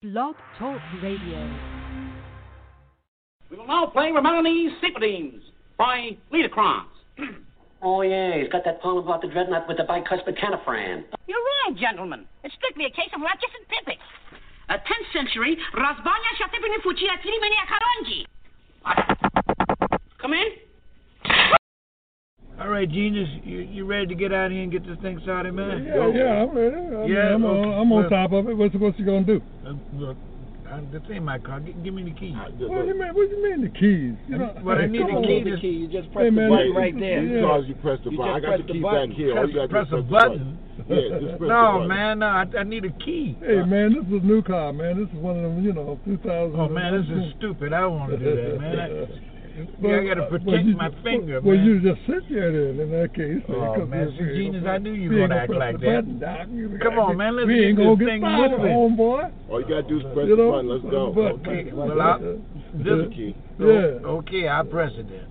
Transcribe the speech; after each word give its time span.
Blog 0.00 0.36
Talk 0.60 0.78
Radio. 1.02 1.42
We 3.50 3.56
will 3.56 3.66
now 3.66 3.86
play 3.86 4.12
Ramoni's 4.14 4.70
Sympathies 4.80 5.42
by 5.76 6.16
Liederkranz. 6.32 6.86
Oh, 7.80 8.02
yeah, 8.02 8.38
he's 8.38 8.48
got 8.50 8.64
that 8.64 8.82
poem 8.82 8.98
about 8.98 9.22
the 9.22 9.28
dreadnought 9.28 9.68
with 9.68 9.76
the 9.76 9.84
bicuspid 9.84 10.34
canifran. 10.36 11.04
You're 11.28 11.38
wrong, 11.38 11.78
gentlemen. 11.78 12.26
It's 12.42 12.52
strictly 12.56 12.86
a 12.86 12.90
case 12.90 13.10
of 13.14 13.20
Ratchis 13.20 13.54
and 13.54 13.66
Pippet. 13.70 13.98
A 14.68 14.78
10th 14.78 15.12
century 15.12 15.56
Razbanya 15.72 16.32
Shatipini 16.42 16.82
Fuchi 16.82 17.06
Atirimene 17.06 17.54
Akaronji. 17.62 18.26
Come 20.20 20.32
in. 20.32 20.67
All 22.60 22.68
right, 22.68 22.90
Genius, 22.90 23.28
you, 23.44 23.58
you 23.60 23.84
ready 23.86 24.08
to 24.08 24.14
get 24.16 24.32
out 24.32 24.46
of 24.46 24.52
here 24.52 24.62
and 24.62 24.72
get 24.72 24.84
this 24.84 24.98
thing 25.00 25.20
started, 25.22 25.52
man? 25.54 25.84
Yeah, 25.84 26.08
yeah, 26.10 26.42
I'm 26.42 26.56
ready. 26.56 26.74
I 26.74 26.80
mean, 26.80 27.06
Yeah, 27.12 27.34
I'm, 27.34 27.44
okay. 27.44 27.68
on, 27.68 27.74
I'm 27.80 27.92
on 27.92 28.00
Well- 28.02 28.10
top 28.10 28.32
of 28.32 28.48
it. 28.48 28.56
What's, 28.56 28.74
what's 28.74 28.96
he 28.98 29.04
gonna 29.04 29.22
do? 29.24 29.40
Uh, 29.64 29.74
look, 29.94 30.16
uh, 30.68 30.80
this 30.90 31.00
ain't 31.08 31.22
my 31.24 31.38
car. 31.38 31.60
G- 31.60 31.72
give 31.84 31.94
me 31.94 32.02
the 32.02 32.10
keys. 32.18 32.34
What 32.34 32.58
do 32.58 32.64
you 32.90 32.98
mean? 32.98 33.14
What 33.14 33.30
do 33.30 33.36
you 33.36 33.42
mean 33.46 33.62
the 33.62 33.70
keys? 33.78 34.18
You 34.28 34.38
know, 34.38 34.58
What 34.62 34.78
I 34.78 34.86
need 34.86 35.06
the 35.06 35.22
key 35.22 35.50
the 35.50 35.56
key. 35.60 35.68
You 35.70 35.86
just 35.86 36.08
Hey, 36.08 36.14
press 36.28 36.32
man, 36.34 36.50
the 36.50 36.56
button 36.56 36.74
right 36.74 36.98
there. 36.98 37.22
yeah. 37.22 37.40
Charles, 37.42 37.66
you 37.68 37.74
press 37.76 37.98
the 38.04 38.10
You 38.10 38.18
button. 38.18 38.34
I 38.34 38.40
just 38.40 38.42
got 38.42 38.48
press 38.50 38.60
the 38.60 38.66
the 38.66 38.72
key 38.74 38.80
button. 38.82 39.08
back 39.10 39.16
here. 39.16 39.38
All 39.38 39.48
you 39.48 39.54
gotta 39.54 39.68
Press 39.68 39.86
a 39.86 39.90
press 39.90 40.02
the 40.02 40.10
button. 40.10 40.58
Yeah, 40.88 41.18
just 41.22 41.38
press 41.38 41.40
the 41.40 41.46
No, 41.46 41.62
button. 41.78 41.88
man, 41.88 42.18
no, 42.18 42.26
I, 42.26 42.44
I 42.58 42.62
need 42.64 42.84
a 42.84 42.90
key. 43.06 43.38
Hey 43.40 43.62
man, 43.62 43.94
this 43.94 44.02
is 44.10 44.18
a 44.18 44.26
new 44.26 44.42
car, 44.42 44.72
man. 44.74 44.98
This 44.98 45.08
is 45.08 45.18
one 45.22 45.36
of 45.38 45.42
them, 45.46 45.62
you 45.64 45.72
know, 45.72 45.94
2000. 46.04 46.58
Oh 46.58 46.68
man, 46.68 46.90
this 46.98 47.06
is 47.06 47.32
stupid. 47.38 47.72
I 47.72 47.80
don't 47.86 47.94
want 47.96 48.10
to 48.12 48.18
do 48.18 48.26
that, 48.34 48.58
man. 48.60 48.78
I, 48.82 48.90
But, 49.80 49.90
I 49.90 50.04
gotta 50.06 50.22
uh, 50.24 50.28
protect 50.28 50.46
well, 50.46 50.60
you- 50.60 50.76
my 50.76 50.90
finger, 51.02 51.40
Well, 51.40 51.56
man. 51.56 51.64
you 51.66 51.80
just 51.80 52.00
sit 52.06 52.22
there 52.30 52.52
then, 52.52 52.80
in 52.80 52.90
that 52.90 53.14
case. 53.14 53.42
Oh, 53.48 53.74
because 53.74 53.88
man, 53.88 54.08
if 54.08 54.18
see, 54.18 54.34
Genius, 54.36 54.64
I 54.66 54.78
knew 54.78 54.92
you 54.92 55.10
we 55.10 55.16
were 55.16 55.22
ain't 55.22 55.30
gonna 55.30 55.40
act 55.42 55.50
like 55.52 55.80
that. 55.80 56.04
button, 56.04 56.18
Doc. 56.18 56.82
Come 56.82 56.98
on, 56.98 57.16
man, 57.16 57.36
let's 57.36 57.46
we 57.48 57.54
get 57.56 57.64
ain't 57.64 57.76
this 57.78 57.84
gonna 57.86 57.96
get 57.96 58.06
thing 58.06 58.20
started, 58.20 58.58
moving. 58.58 58.76
homeboy. 58.76 59.32
All 59.50 59.60
you 59.60 59.66
gotta 59.68 59.82
do 59.88 59.96
is 59.98 60.04
press 60.14 60.26
You 60.28 60.36
the 60.36 60.48
button. 60.50 60.68
Let's 60.68 60.84
go. 60.90 61.12
but- 61.12 61.32
Okay, 61.42 61.70
well, 61.72 62.00
I, 62.00 62.18
This 62.18 62.84
this, 62.84 63.14
key. 63.14 63.34
Yeah. 63.58 63.98
okay, 64.18 64.48
I'll 64.48 64.64
press 64.64 64.92
it 64.96 65.06
then. 65.08 65.26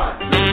I 0.00 0.47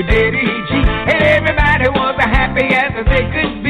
with 0.00 0.08
Eddie 0.08 0.46
G. 0.68 0.72
And 1.12 1.22
everybody 1.22 1.88
was 1.88 2.16
as 2.18 2.30
happy 2.32 2.72
as 2.72 2.92
they 3.04 3.24
could 3.36 3.62
be, 3.62 3.69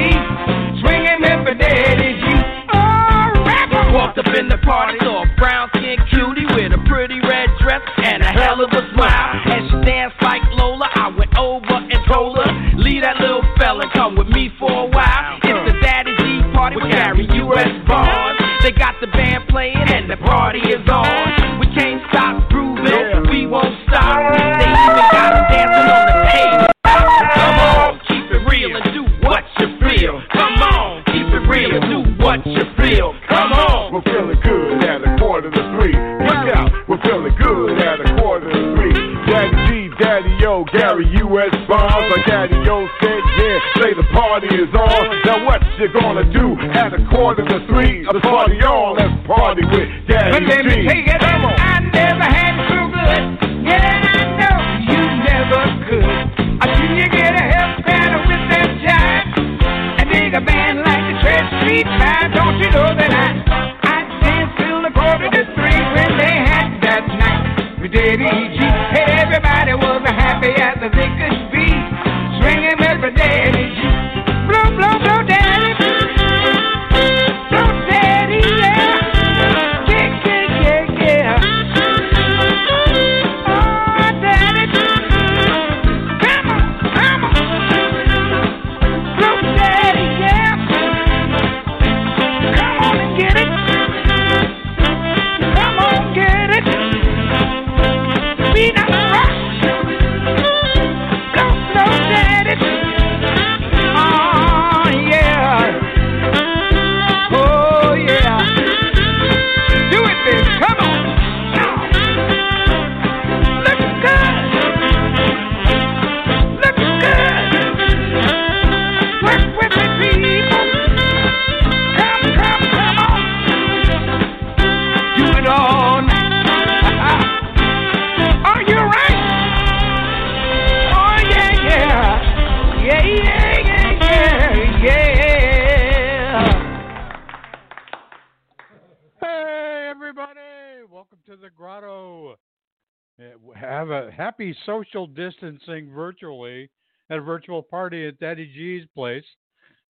social 144.90 145.06
distancing 145.06 145.90
virtually 145.90 146.70
at 147.10 147.18
a 147.18 147.20
virtual 147.20 147.62
party 147.62 148.06
at 148.06 148.18
Daddy 148.18 148.46
G's 148.46 148.86
place. 148.94 149.24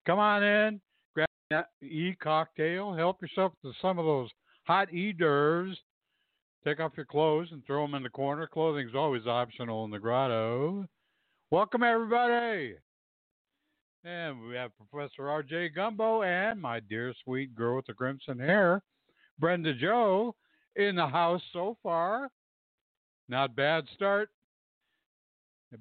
Come 0.07 0.19
on 0.19 0.43
in, 0.43 0.81
grab 1.15 1.29
that 1.51 1.69
e 1.83 2.15
cocktail, 2.23 2.95
help 2.95 3.21
yourself 3.21 3.53
to 3.63 3.73
some 3.81 3.99
of 3.99 4.05
those 4.05 4.31
hot 4.65 4.93
e 4.93 5.13
d'oeuvres. 5.13 5.77
Take 6.65 6.81
off 6.81 6.93
your 6.97 7.07
clothes 7.07 7.49
and 7.53 7.65
throw 7.67 7.85
them 7.87 7.95
in 7.95 8.03
the 8.03 8.11
corner. 8.11 8.47
Clothing's 8.47 8.95
always 8.95 9.27
optional 9.27 9.85
in 9.85 9.91
the 9.91 9.99
grotto. 9.99 10.87
Welcome, 11.51 11.83
everybody. 11.83 12.75
And 14.05 14.47
we 14.47 14.55
have 14.57 14.71
Professor 14.77 15.29
R.J. 15.29 15.71
Gumbo 15.71 16.23
and 16.23 16.61
my 16.61 16.81
dear 16.81 17.15
sweet 17.25 17.55
girl 17.55 17.77
with 17.77 17.87
the 17.87 17.95
crimson 17.95 18.39
hair, 18.39 18.83
Brenda 19.39 19.75
Joe, 19.75 20.35
in 20.77 20.97
the 20.97 21.07
house 21.07 21.43
so 21.53 21.77
far. 21.83 22.29
Not 23.29 23.57
bad 23.57 23.85
start. 23.95 24.29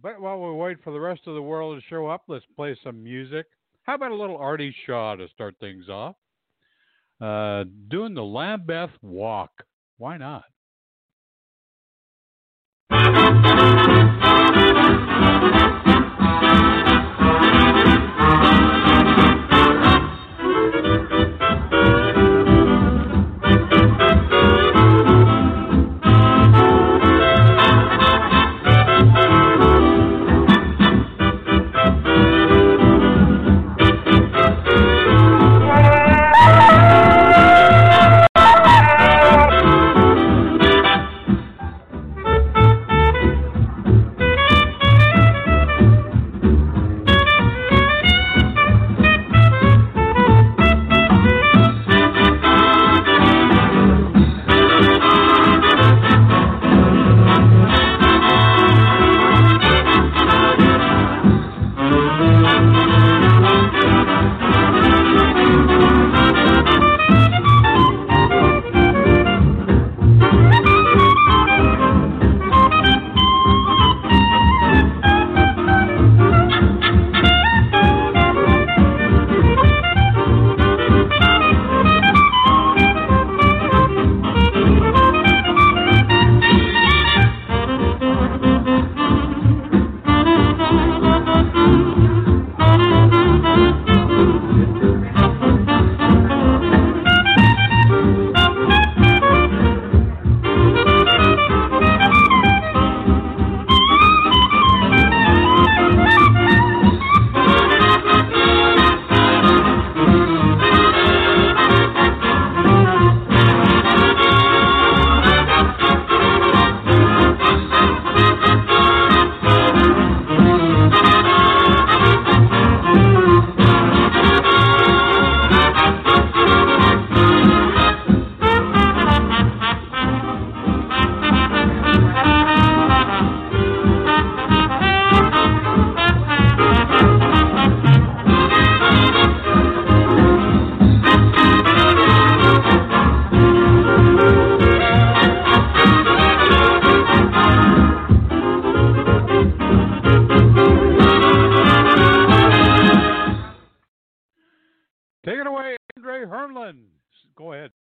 But 0.01 0.21
while 0.21 0.39
we 0.39 0.53
wait 0.53 0.83
for 0.83 0.94
the 0.94 1.00
rest 1.00 1.21
of 1.25 1.33
the 1.33 1.41
world 1.41 1.80
to 1.80 1.88
show 1.88 2.07
up, 2.07 2.24
let's 2.27 2.45
play 2.56 2.77
some 2.83 3.03
music. 3.03 3.47
How 3.83 3.95
about 3.95 4.12
a 4.12 4.15
little 4.15 4.38
Artie 4.38 4.75
Shaw 4.86 5.15
to 5.15 5.27
start 5.30 5.56
things 5.59 5.89
off? 5.89 6.15
Uh, 7.19 7.63
doing 7.89 8.13
the 8.13 8.24
Lambeth 8.24 8.91
Walk. 9.01 9.51
Why 9.97 10.18
not? 10.18 10.44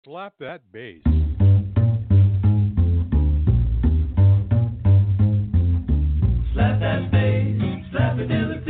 Slap 0.07 0.35
that 0.39 0.61
bass. 0.71 1.03
Slap 6.55 6.79
that 6.79 7.11
bass, 7.11 7.61
slap 7.91 8.19
it 8.21 8.29
till 8.29 8.53
it's 8.53 8.66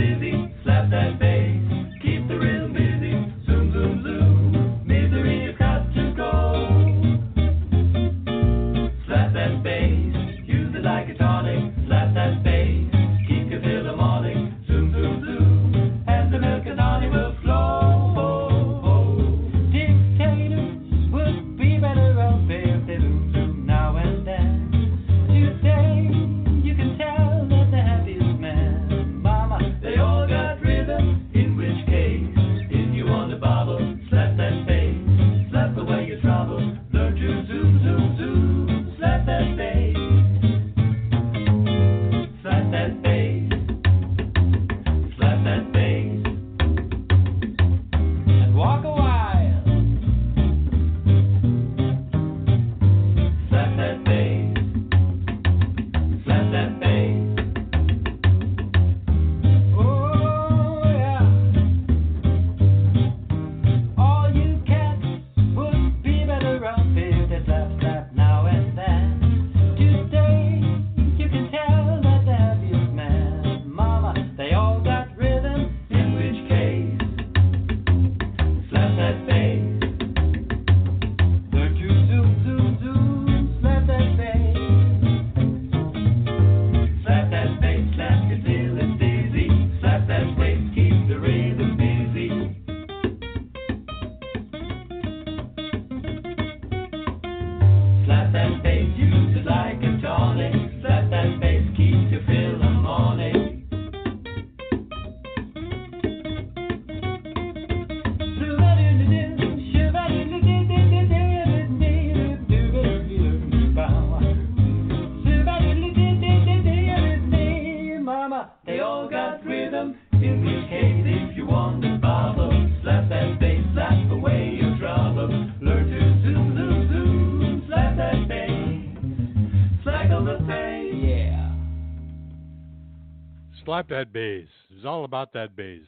love 133.76 133.88
that 133.88 134.11
bass. 134.11 134.49
It's 134.75 134.87
all 134.87 135.04
about 135.04 135.35
that 135.35 135.54
bass. 135.54 135.83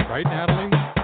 Right, 0.00 0.26
Natalie? 0.26 1.03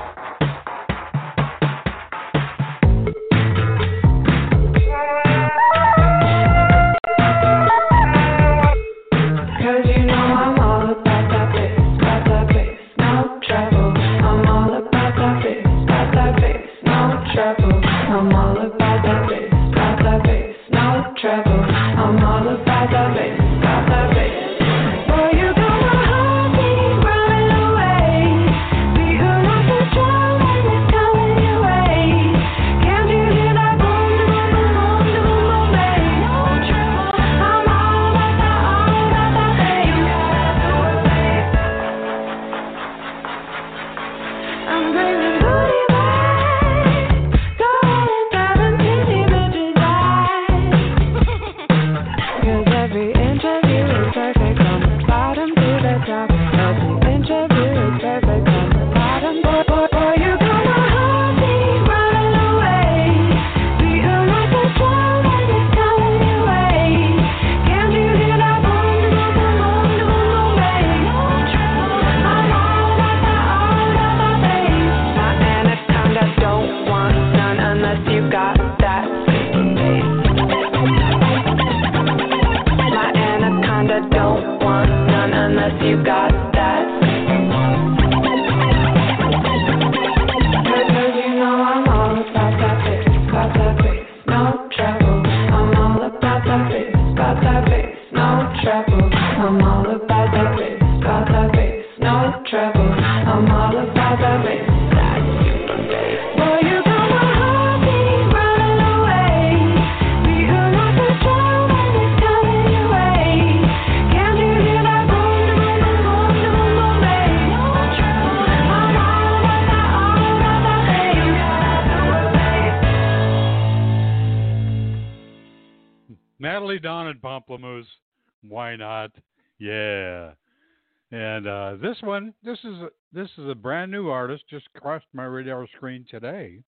Across 134.90 135.06
my 135.12 135.24
radar 135.24 135.68
screen 135.76 136.04
today, 136.10 136.58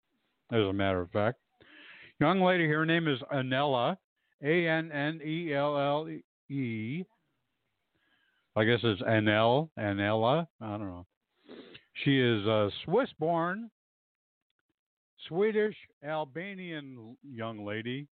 as 0.52 0.60
a 0.60 0.72
matter 0.72 1.00
of 1.00 1.10
fact. 1.10 1.38
Young 2.20 2.40
lady, 2.40 2.68
her 2.68 2.86
name 2.86 3.08
is 3.08 3.18
Anella, 3.34 3.96
A 4.44 4.68
N 4.68 4.92
N 4.92 5.20
E 5.24 5.52
L 5.52 5.76
L 5.76 6.08
E. 6.48 7.04
I 8.54 8.64
guess 8.64 8.78
it's 8.84 9.02
Anel, 9.02 9.70
Anella. 9.76 10.46
I 10.60 10.70
don't 10.70 10.86
know. 10.86 11.04
She 12.04 12.20
is 12.20 12.46
uh, 12.46 12.66
a 12.66 12.70
Swiss 12.84 13.08
born, 13.18 13.68
Swedish 15.26 15.74
Albanian 16.06 17.16
young 17.28 17.66
lady 17.66 18.06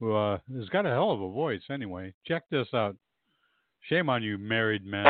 who 0.00 0.16
uh, 0.16 0.38
has 0.56 0.70
got 0.70 0.86
a 0.86 0.90
hell 0.90 1.10
of 1.10 1.20
a 1.20 1.30
voice 1.30 1.60
anyway. 1.70 2.14
Check 2.26 2.44
this 2.50 2.68
out. 2.72 2.96
Shame 3.82 4.08
on 4.08 4.22
you, 4.22 4.38
married 4.38 4.86
men. 4.86 5.04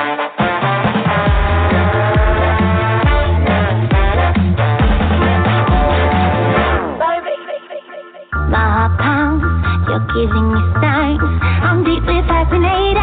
my 8.56 8.68
heart 8.72 8.96
pounds. 8.98 9.44
You're 9.86 10.06
giving 10.16 10.46
me 10.52 10.60
signs. 10.80 11.20
I'm 11.68 11.84
deeply 11.84 12.20
fascinated. 12.24 12.96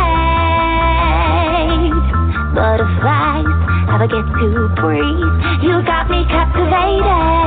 Butterflies, 2.58 3.54
how 3.90 4.02
I 4.02 4.08
get 4.10 4.26
to 4.26 4.50
breathe. 4.82 5.34
You 5.62 5.86
got 5.86 6.10
me 6.10 6.26
captivated. 6.26 7.43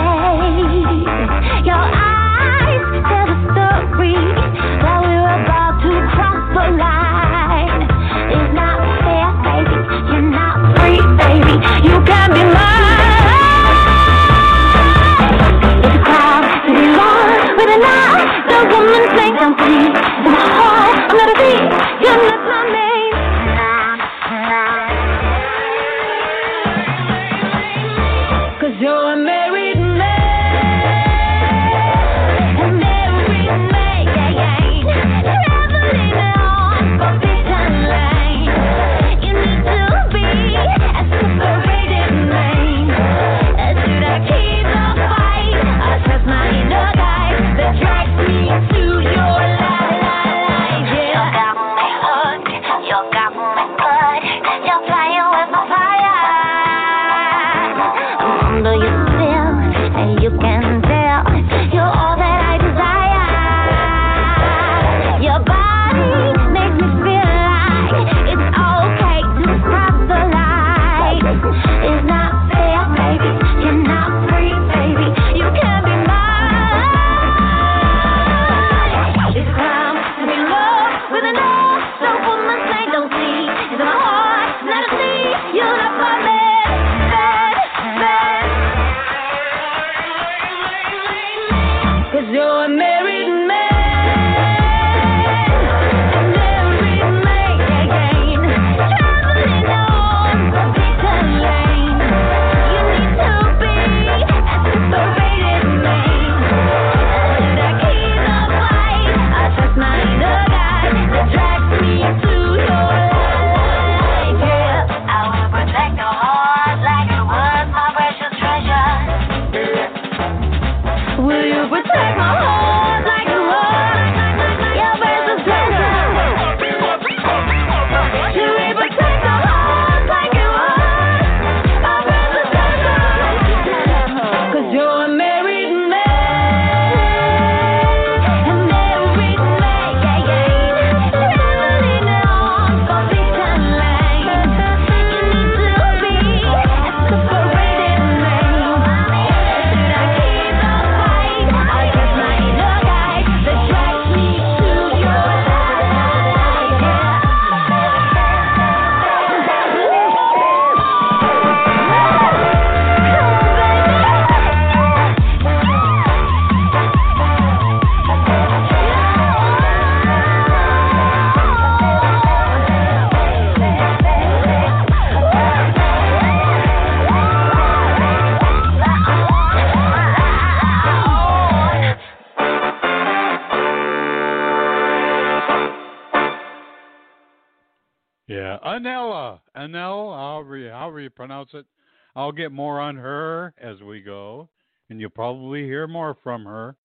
Yeah, 188.46 188.59
Anella, 188.64 189.40
Anel, 189.56 190.14
however 190.14 190.70
however 190.70 191.00
you 191.00 191.11
pronounce 191.11 191.50
it. 191.52 191.66
I'll 192.14 192.30
get 192.30 192.52
more 192.52 192.78
on 192.78 192.94
her 192.94 193.52
as 193.61 193.80
we 193.80 194.00
go, 194.00 194.48
and 194.88 195.00
you'll 195.00 195.11
probably 195.11 195.64
hear 195.64 195.88
more 195.88 196.16
from 196.22 196.44
her. 196.44 196.76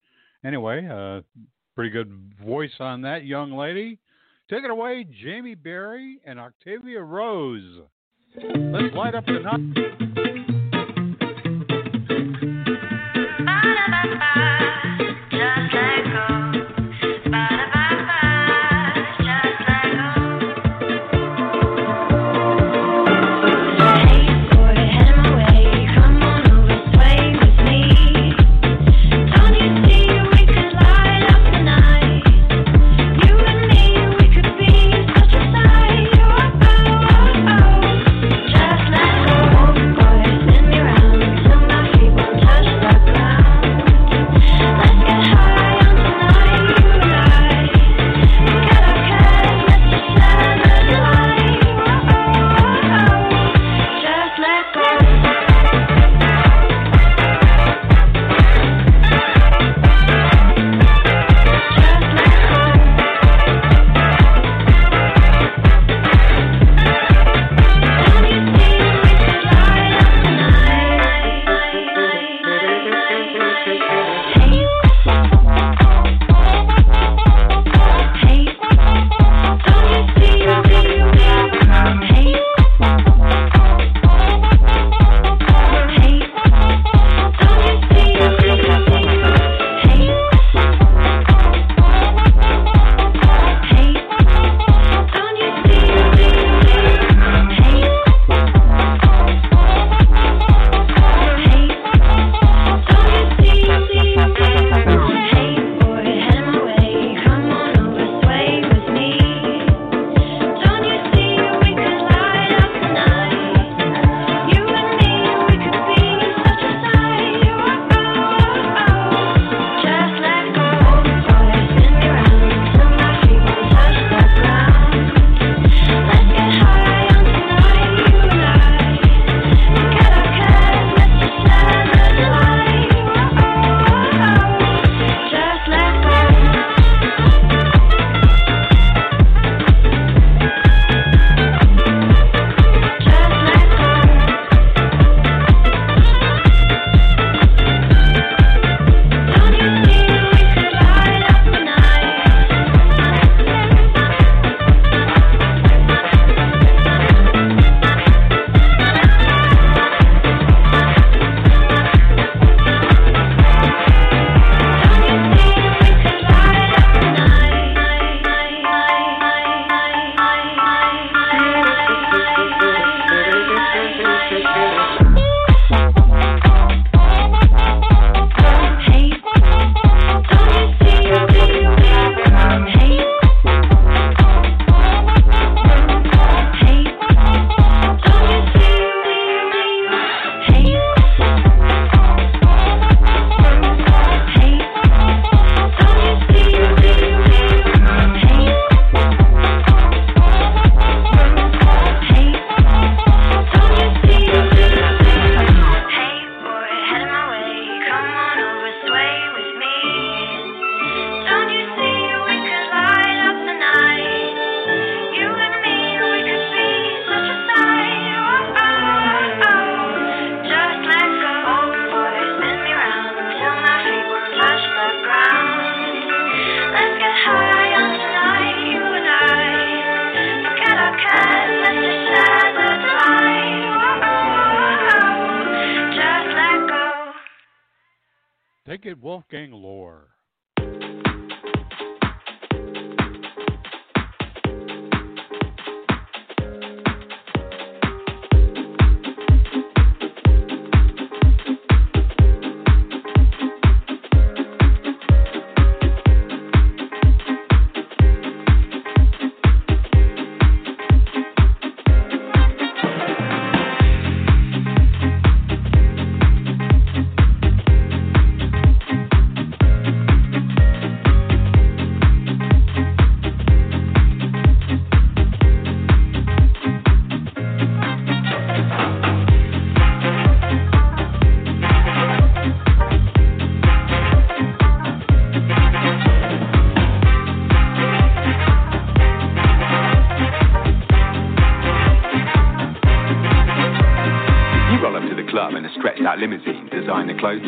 Anyway, 0.44 0.88
uh, 0.88 1.22
pretty 1.76 1.92
good 1.92 2.34
voice 2.44 2.72
on 2.80 3.04
that 3.04 3.26
young 3.26 3.52
lady. 3.52 4.00
Take 4.50 4.64
it 4.64 4.72
away, 4.72 5.06
Jamie 5.24 5.54
Berry 5.54 6.20
and 6.26 6.40
Octavia 6.40 7.04
Rose. 7.04 7.82
Let's 8.36 8.96
light 8.96 9.14
up 9.14 9.28
the 9.28 9.34
night. 9.34 10.21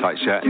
Designer 0.04 0.42
clothes, 0.42 0.43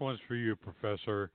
one's 0.00 0.20
for 0.26 0.34
you, 0.34 0.56
Professor. 0.56 1.30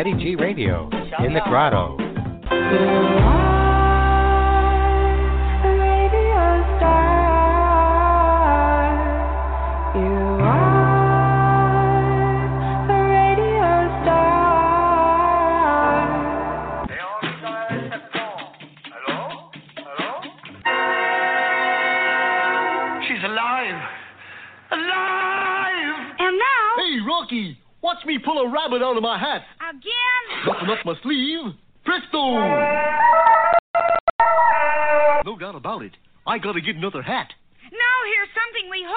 Daddy 0.00 0.14
G 0.14 0.34
Radio 0.34 0.88
in 1.22 1.34
the 1.34 1.42
Grotto. 1.44 1.99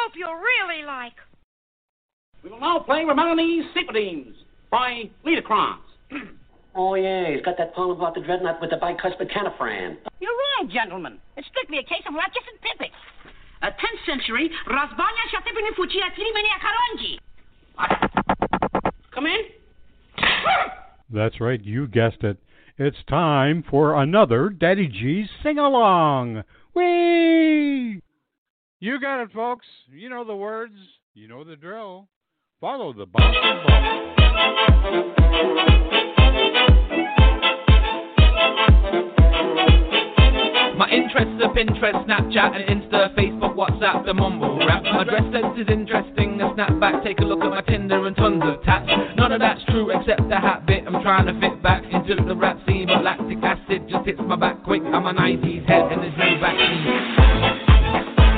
Hope 0.04 0.14
you'll 0.16 0.36
really 0.36 0.86
like. 0.86 1.14
We 2.44 2.50
will 2.50 2.60
now 2.60 2.80
play 2.80 3.04
Remember 3.06 3.42
These 3.42 3.64
Sympathies 3.74 4.34
by 4.70 5.10
Liederkranz. 5.26 5.80
Oh, 6.76 6.96
yeah, 6.96 7.30
he's 7.32 7.46
got 7.46 7.56
that 7.60 7.76
poem 7.76 7.92
about 7.92 8.16
the 8.16 8.22
dreadnought 8.22 8.60
with 8.60 8.72
the 8.72 8.78
bicuspid 8.78 9.32
canifran. 9.32 9.96
You're 10.20 10.32
wrong, 10.32 10.72
gentlemen. 10.74 11.20
It's 11.38 11.48
strictly 11.50 11.78
a 11.78 11.84
case 11.84 12.02
of 12.08 12.16
Ratchis 12.16 12.50
and 12.50 12.60
Pippets. 12.62 12.96
A 13.62 13.68
10th 13.68 14.06
century 14.08 14.50
Razbanya 14.68 15.26
Shatipini 15.30 15.70
Fuchia 15.78 16.10
Tirimenia 16.18 16.58
Karonji. 16.66 17.20
Come 19.14 19.28
in. 19.28 19.42
That's 21.12 21.40
right, 21.40 21.64
you 21.64 21.86
guessed 21.86 22.24
it. 22.24 22.40
It's 22.80 22.98
time 23.08 23.64
for 23.70 24.02
another 24.02 24.50
Daddy 24.50 24.88
G's 24.88 25.30
sing 25.44 25.60
along. 25.60 26.44
Whee! 26.74 28.02
You 28.84 29.00
got 29.00 29.22
it, 29.22 29.32
folks. 29.32 29.66
You 29.90 30.10
know 30.10 30.26
the 30.26 30.36
words. 30.36 30.76
You 31.14 31.30
know 31.30 31.46
the 31.46 31.56
drill. 31.56 32.10
Follow 32.60 32.92
the 32.92 33.06
bouncing 33.06 33.64
ball. 33.66 33.80
My 40.76 40.90
interests 40.92 41.42
are 41.42 41.54
Pinterest, 41.56 42.06
Snapchat, 42.06 42.60
and 42.60 42.82
Insta, 42.84 43.16
Facebook, 43.16 43.56
WhatsApp, 43.56 44.06
the 44.06 44.14
mumble 44.14 44.58
rap. 44.68 44.84
My 44.84 45.06
dress 45.06 45.24
sense 45.32 45.58
is 45.58 45.68
interesting. 45.70 46.42
A 46.42 46.50
snapback, 46.54 47.06
take 47.06 47.20
a 47.20 47.24
look 47.24 47.40
at 47.40 47.52
my 47.52 47.62
Tinder 47.62 48.06
and 48.06 48.18
tons 48.18 48.44
of 48.44 48.62
tats. 48.66 48.92
None 49.16 49.32
of 49.32 49.40
that's 49.40 49.64
true 49.70 49.92
except 49.92 50.28
the 50.28 50.36
hat 50.36 50.66
bit. 50.66 50.84
I'm 50.86 51.02
trying 51.02 51.28
to 51.28 51.40
fit 51.40 51.64
back 51.64 51.84
into 51.86 52.22
the 52.22 52.36
rap 52.36 52.60
scene, 52.68 52.88
but 52.88 53.02
lactic 53.02 53.38
acid 53.44 53.88
just 53.88 54.06
hits 54.06 54.20
my 54.28 54.36
back 54.36 54.62
quick. 54.66 54.82
I'm 54.84 55.06
a 55.06 55.14
90s 55.14 55.66
head 55.70 55.90
and 55.90 56.02
there's 56.02 56.18
no 56.18 56.38
vaccine. 56.42 57.63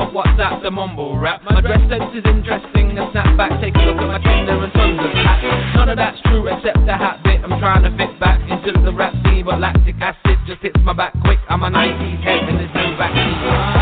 Insta, 0.00 0.12
Facebook, 0.12 0.12
WhatsApp, 0.12 0.62
the 0.62 0.70
mumble 0.70 1.18
rap. 1.18 1.42
My 1.44 1.60
dress 1.60 1.80
sense 1.88 2.14
is 2.14 2.24
interesting. 2.24 2.98
A 2.98 3.10
snapback, 3.12 3.60
take 3.60 3.74
a 3.74 3.78
look 3.80 3.96
at 3.96 4.06
my 4.06 4.18
Tinder 4.18 4.62
and 4.64 4.72
tons 4.72 5.00
of 5.00 5.12
tats. 5.12 5.76
None 5.76 5.88
of 5.88 5.96
that's 5.96 6.20
true 6.22 6.46
except 6.48 6.78
the 6.86 6.96
hat 6.96 7.22
bit. 7.22 7.40
I'm 7.42 7.58
trying 7.60 7.82
to 7.84 7.90
fit 7.96 8.18
back 8.20 8.40
into 8.50 8.72
the 8.80 8.92
rap 8.92 9.14
scene, 9.24 9.44
but 9.44 9.60
lactic 9.60 9.96
acid 10.00 10.38
just 10.46 10.62
hits 10.62 10.80
my 10.84 10.92
back 10.92 11.14
quick. 11.22 11.38
I'm 11.48 11.62
a 11.62 11.70
90s 11.70 12.22
head 12.22 12.48
and 12.48 12.58
there's 12.58 12.74
no 12.74 12.96
vaccine. 12.96 13.79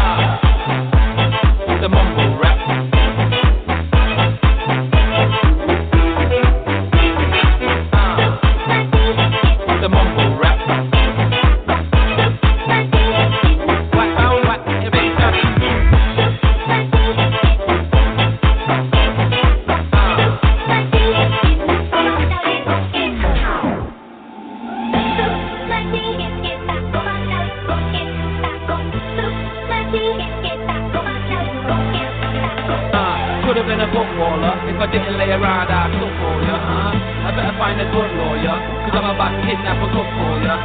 I'm 39.48 39.56
kidnap 39.56 39.80
a 39.80 39.88
cook 39.96 40.04
for 40.12 40.42
ya. 40.44 40.56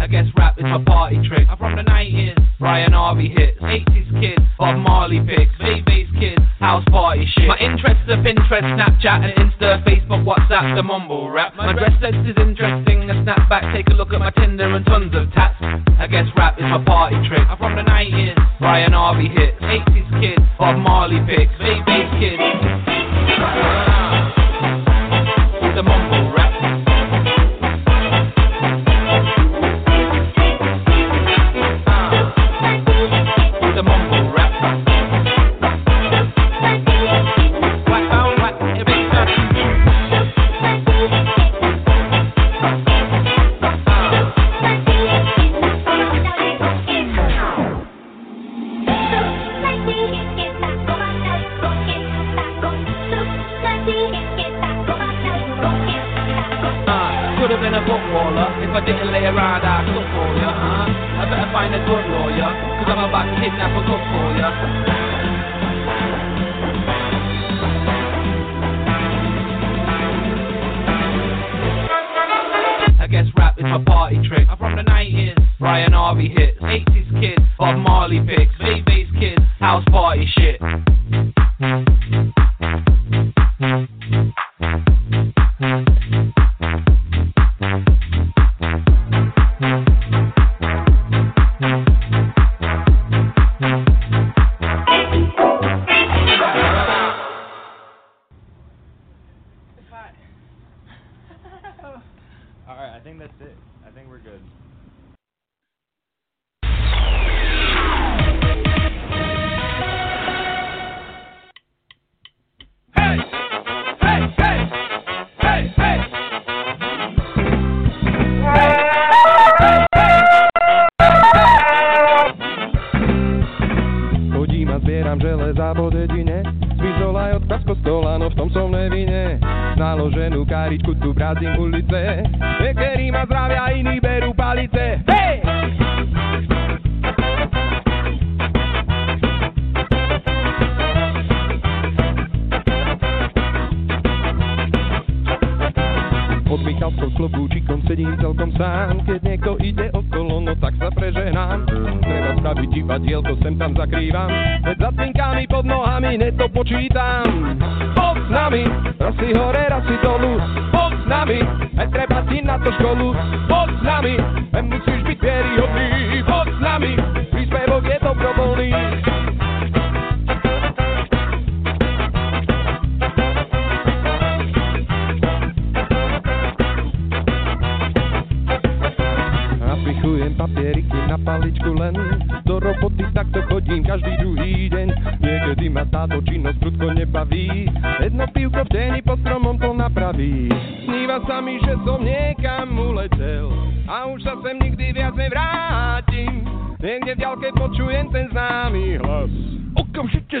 I 0.00 0.06
guess 0.10 0.26
rap 0.36 0.58
is 0.58 0.64
my 0.64 0.82
party 0.84 1.22
trick. 1.28 1.46
I'm 1.48 1.56
from 1.58 1.76
the 1.76 1.82
90s, 1.82 2.34
Brian 2.58 2.92
Harvey 2.92 3.28
hits, 3.28 3.60
80s 3.60 4.20
kids, 4.20 4.42
Bob 4.58 4.78
Marley 4.78 5.20
picks, 5.20 5.54
bass 5.60 6.08
kids, 6.18 6.42
house 6.58 6.84
party 6.90 7.24
shit. 7.38 7.46
My 7.46 7.58
interests 7.58 8.02
are 8.08 8.18
Pinterest, 8.18 8.66
Snapchat, 8.66 9.22
and 9.22 9.32
Insta, 9.38 9.84
Facebook, 9.86 10.24
WhatsApp, 10.26 10.74
the 10.74 10.82
mumble 10.82 11.30
rap. 11.30 11.54
My 11.54 11.72
dress 11.72 11.92
sense 12.00 12.26
is 12.26 12.34
interesting, 12.36 13.08
a 13.08 13.14
snapback, 13.22 13.72
take 13.72 13.86
a 13.90 13.94
look 13.94 14.12
at 14.12 14.18
my 14.18 14.30
Tinder 14.30 14.74
and 14.74 14.84
tons 14.86 15.14
of 15.14 15.32
tats. 15.34 15.54
I 16.00 16.08
guess 16.10 16.26
rap 16.36 16.58
is 16.58 16.64
my 16.64 16.82
party 16.84 17.16
trick. 17.28 17.46
I'm 17.46 17.58
from 17.58 17.76
the 17.76 17.82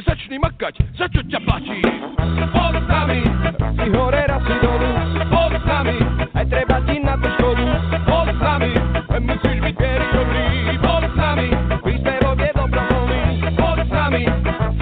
Okamžite 0.02 0.18
začni 0.18 0.38
makať, 0.38 0.74
za 0.98 1.06
čo 1.06 1.22
ťa 1.22 1.38
platí 1.46 1.78
Pod 2.50 2.74
nami, 2.90 3.22
si 3.78 3.88
hore, 3.94 4.22
raz 4.26 4.42
si 4.42 4.56
dolu. 4.58 4.90
Pod 5.30 5.54
nami, 5.62 5.96
aj 6.34 6.46
treba 6.50 6.82
ti 6.82 6.98
na 6.98 7.14
to 7.22 7.30
školu 7.38 7.66
Pod 8.10 8.28
nami, 8.34 8.72
musíš 9.22 9.58
byť 9.62 9.74
vieryhodný 9.78 10.46
Pod 10.82 11.06
s 11.06 11.14
nami, 11.14 11.48
príspevok 11.86 12.38
je 12.42 12.50
dobrovoľný. 12.50 13.22
Pod 13.54 13.78
nami, 13.94 14.22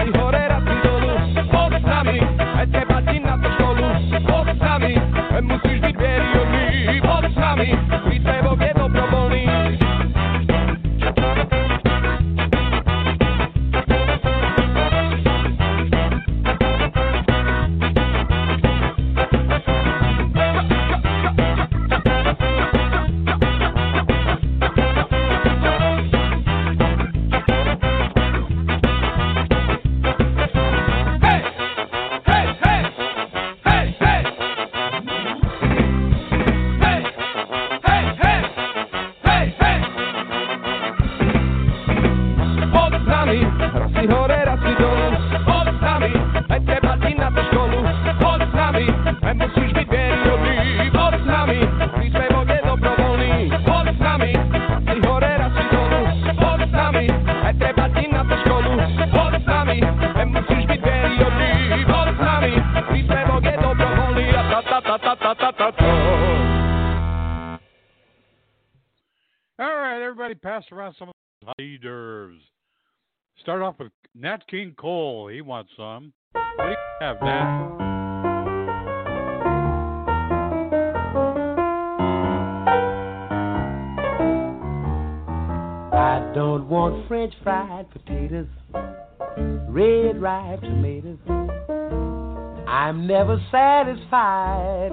si 0.01 0.09
hore, 0.17 0.41
raz 0.49 0.63
si 0.65 0.75
dolu. 0.81 1.13
Pod 1.53 1.73
nami, 1.85 2.17
aj 2.57 2.65
treba 2.73 2.97
ti 3.05 3.17
na 3.21 3.35
to 3.37 3.49
školu 3.61 3.87
Pod 4.25 4.47
nami, 4.57 4.93
musíš 5.45 5.77
byť 5.85 5.95
vieryhodný 6.01 6.65
Pod 7.05 7.25
s 7.29 7.37
nami, 7.37 7.69
príspevok 8.09 8.57
je 8.57 8.70
Nat 74.41 74.49
King 74.49 74.75
Cole. 74.77 75.27
He 75.27 75.41
wants 75.41 75.71
some. 75.77 76.13
What 76.33 76.57
do 76.57 76.69
you 76.69 76.75
have, 77.01 77.21
Nat? 77.21 77.77
I 85.93 86.33
don't 86.33 86.67
want 86.69 87.07
French 87.07 87.33
fried 87.43 87.89
potatoes, 87.91 88.47
red 89.69 90.21
ripe 90.21 90.61
tomatoes. 90.61 91.19
I'm 92.67 93.05
never 93.07 93.37
satisfied. 93.51 94.91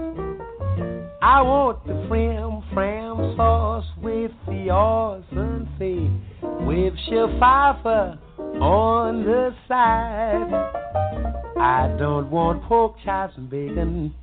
I 1.20 1.42
want 1.42 1.86
the 1.86 2.06
frim 2.08 2.62
fram 2.74 3.34
sauce 3.36 3.86
with 4.02 4.32
the 4.46 4.70
awesome 4.70 5.68
fee, 5.78 6.10
with 6.64 6.94
Pfeiffer 7.38 8.18
on 8.60 9.24
the 9.24 9.54
side. 9.66 10.52
I 11.58 11.94
don't 11.98 12.30
want 12.30 12.62
pork 12.64 12.96
chops 13.04 13.34
and 13.36 13.50
bacon. 13.50 14.14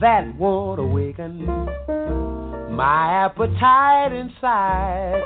That 0.00 0.34
won't 0.36 0.80
awaken 0.80 1.46
my 2.74 3.24
appetite 3.24 4.12
inside. 4.12 5.22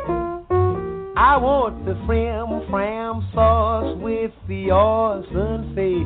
I 1.16 1.38
want 1.38 1.86
the 1.86 1.94
frim 2.06 2.68
fram 2.70 3.26
sauce 3.32 3.96
with 4.00 4.32
the 4.48 4.70
awesome 4.70 5.74
fee, 5.74 6.04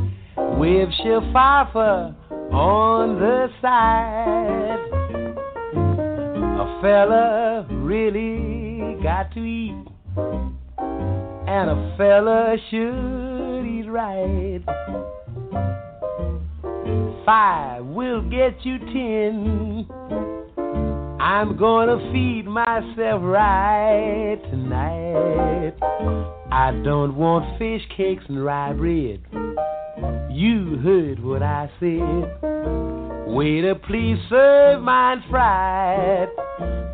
with 0.57 0.89
Pfeiffer 1.33 2.15
on 2.53 3.19
the 3.19 3.49
side. 3.61 4.79
A 6.61 6.81
fella 6.81 7.67
really 7.71 9.03
got 9.03 9.33
to 9.35 9.41
eat, 9.41 9.85
and 11.51 11.69
a 11.69 11.95
fella 11.99 12.57
should 12.71 13.65
eat 13.67 13.89
right. 13.91 14.61
Five 17.27 17.85
will 17.87 18.23
get 18.23 18.65
you 18.65 18.79
ten. 18.79 19.89
I'm 21.21 21.57
gonna 21.57 21.99
feed 22.13 22.47
myself 22.47 23.21
right 23.23 24.39
tonight. 24.49 25.75
I 26.53 26.71
don't 26.85 27.17
want 27.17 27.59
fish 27.59 27.83
cakes 27.97 28.23
and 28.29 28.45
rye 28.45 28.73
bread. 28.73 29.21
You 30.31 30.79
heard 30.85 31.19
what 31.19 31.43
I 31.43 31.69
said. 31.81 33.27
Waiter, 33.27 33.75
please 33.75 34.19
serve 34.29 34.83
mine 34.83 35.25
fried. 35.29 36.29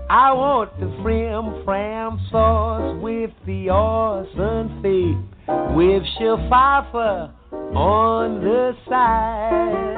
I 0.08 0.32
want 0.32 0.78
the 0.78 0.86
frim 1.02 1.64
fram 1.64 2.20
sauce 2.30 2.96
with 3.02 3.32
the 3.44 3.70
awesome 3.70 4.80
fee, 4.80 5.16
with 5.74 6.04
Pfeiffer 6.48 7.32
on 7.74 8.40
the 8.40 8.76
side. 8.88 9.96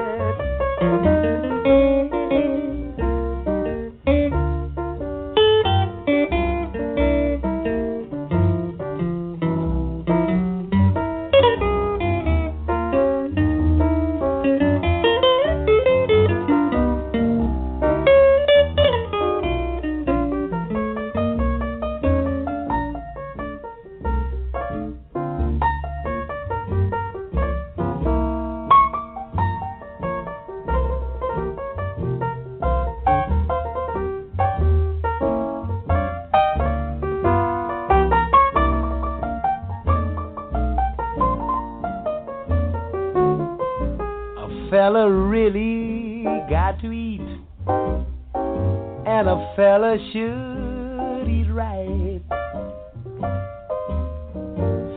Fella 49.59 49.97
should 50.13 51.27
eat 51.27 51.51
right. 51.51 52.21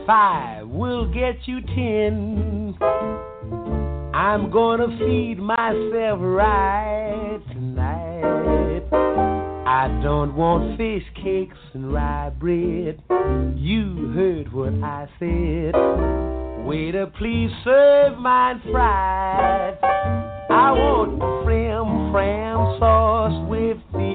Five 0.07 0.69
will 0.69 1.05
get 1.13 1.35
you 1.45 1.59
ten. 1.75 2.77
I'm 4.13 4.49
gonna 4.51 4.87
feed 4.99 5.37
myself 5.39 6.17
right 6.21 7.41
tonight. 7.51 8.83
I 9.67 9.89
don't 10.01 10.33
want 10.33 10.77
fish 10.77 11.03
cakes 11.21 11.57
and 11.73 11.91
rye 11.91 12.29
bread. 12.29 13.03
You 13.57 14.13
heard 14.15 14.53
what 14.53 14.73
I 14.81 15.09
said. 15.19 15.73
Waiter, 16.65 17.11
please 17.17 17.51
serve 17.65 18.17
mine 18.17 18.61
fried. 18.71 19.77
I 19.83 20.71
want 20.71 21.19
frim 21.43 22.13
fram 22.13 22.79
sauce 22.79 23.49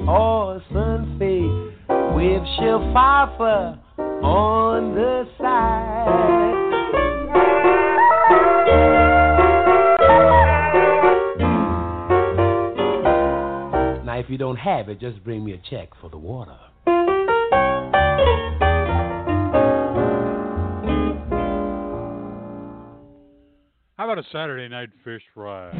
awesome 0.09 1.19
face 1.19 1.77
with 2.15 2.43
shafafа 2.59 3.79
on 4.23 4.95
the 4.95 5.29
side. 5.39 6.55
Now, 14.07 14.19
if 14.19 14.31
you 14.31 14.39
don't 14.39 14.57
have 14.57 14.89
it, 14.89 14.99
just 14.99 15.23
bring 15.23 15.45
me 15.45 15.53
a 15.53 15.59
check 15.69 15.91
for 16.01 16.09
the 16.09 16.17
water. 16.17 16.57
How 23.97 24.05
about 24.05 24.19
a 24.19 24.25
Saturday 24.33 24.69
night 24.69 24.89
fish 25.05 25.23
fry? 25.35 25.71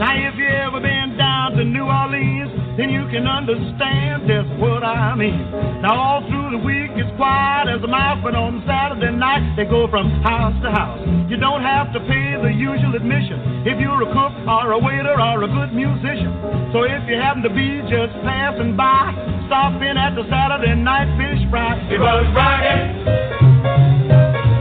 Now, 0.00 0.16
if 0.16 0.32
you 0.40 0.48
ever 0.48 0.80
been 0.80 1.18
down 1.20 1.60
to 1.60 1.62
New 1.62 1.84
Orleans, 1.84 2.48
then 2.80 2.88
you 2.88 3.04
can 3.12 3.28
understand 3.28 4.24
just 4.24 4.48
what 4.56 4.80
I 4.80 5.12
mean. 5.12 5.44
Now, 5.84 5.92
all 5.92 6.20
through 6.24 6.56
the 6.56 6.64
week 6.64 6.88
it's 6.96 7.12
quiet 7.20 7.68
as 7.68 7.84
a 7.84 7.86
mouse, 7.86 8.16
but 8.24 8.32
on 8.32 8.64
Saturday 8.64 9.12
night 9.12 9.44
they 9.60 9.68
go 9.68 9.84
from 9.92 10.08
house 10.24 10.56
to 10.64 10.72
house. 10.72 11.04
You 11.28 11.36
don't 11.36 11.60
have 11.60 11.92
to 11.92 12.00
pay 12.08 12.32
the 12.40 12.48
usual 12.48 12.96
admission 12.96 13.68
if 13.68 13.76
you're 13.76 14.00
a 14.00 14.08
cook 14.08 14.32
or 14.48 14.72
a 14.72 14.80
waiter 14.80 15.20
or 15.20 15.44
a 15.44 15.50
good 15.52 15.76
musician. 15.76 16.32
So 16.72 16.88
if 16.88 17.04
you 17.04 17.20
happen 17.20 17.44
to 17.44 17.52
be 17.52 17.84
just 17.84 18.16
passing 18.24 18.80
by, 18.80 19.12
stop 19.52 19.76
in 19.84 20.00
at 20.00 20.16
the 20.16 20.24
Saturday 20.32 20.80
night 20.80 21.12
fish 21.20 21.44
fry. 21.52 21.76
It 21.92 22.00
was 22.00 22.24
rocking. 22.32 23.04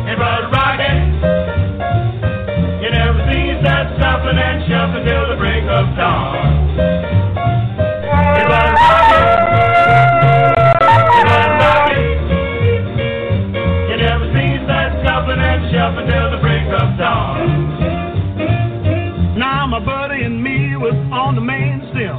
It 0.03 0.19
was 0.19 0.43
rocking. 0.51 1.58
That 3.61 3.91
shuffling 3.99 4.37
and 4.39 4.63
shuffling 4.71 5.03
till 5.03 5.27
the 5.27 5.35
break 5.35 5.63
of 5.67 5.91
dawn. 5.99 6.77
Was. 8.47 8.79
You 13.89 13.97
never 13.99 14.31
that 14.63 15.03
and 15.03 15.71
shuffling 15.75 16.07
till 16.07 16.31
the 16.31 16.39
break 16.39 16.71
of 16.71 16.97
dawn. 16.97 17.75
Now 19.37 19.67
my 19.67 19.83
buddy 19.83 20.23
and 20.23 20.41
me 20.41 20.77
was 20.77 20.95
on 21.11 21.35
the 21.35 21.41
main 21.41 21.83
stem, 21.91 22.15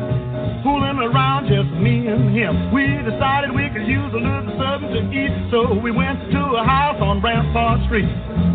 fooling 0.62 1.00
around 1.00 1.48
just 1.48 1.72
me 1.80 2.06
and 2.06 2.36
him. 2.36 2.70
We 2.70 2.84
decided 3.00 3.56
we 3.56 3.70
could 3.72 3.88
use 3.88 4.12
a 4.12 4.20
little 4.20 4.52
something 4.60 4.92
to 4.92 5.08
eat, 5.08 5.32
so 5.50 5.72
we 5.72 5.90
went 5.90 6.20
to 6.32 6.42
a 6.60 6.64
house 6.64 7.00
on 7.00 7.22
Rampart 7.22 7.80
Street. 7.86 8.08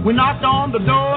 We 0.05 0.13
knocked 0.13 0.45
on 0.45 0.71
the 0.71 0.79
door 0.79 1.14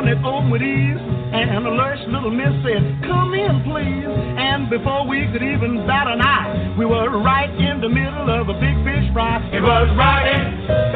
it 0.49 0.53
with 0.53 0.63
ease, 0.63 0.99
and 1.33 1.67
a 1.67 1.71
lush 1.71 1.99
little 2.09 2.31
miss 2.31 2.53
said, 2.65 3.03
"Come 3.03 3.35
in, 3.35 3.63
please." 3.63 4.09
And 4.39 4.71
before 4.71 5.07
we 5.07 5.27
could 5.33 5.43
even 5.43 5.87
bat 5.87 6.07
an 6.09 6.21
eye, 6.21 6.75
we 6.77 6.85
were 6.85 7.11
right 7.19 7.51
in 7.59 7.81
the 7.81 7.89
middle 7.89 8.31
of 8.31 8.49
a 8.49 8.55
big 8.55 8.77
fish 8.85 9.11
fry. 9.13 9.41
It 9.53 9.63
was 9.63 9.89
rocking. 9.97 10.69
It 10.69 10.88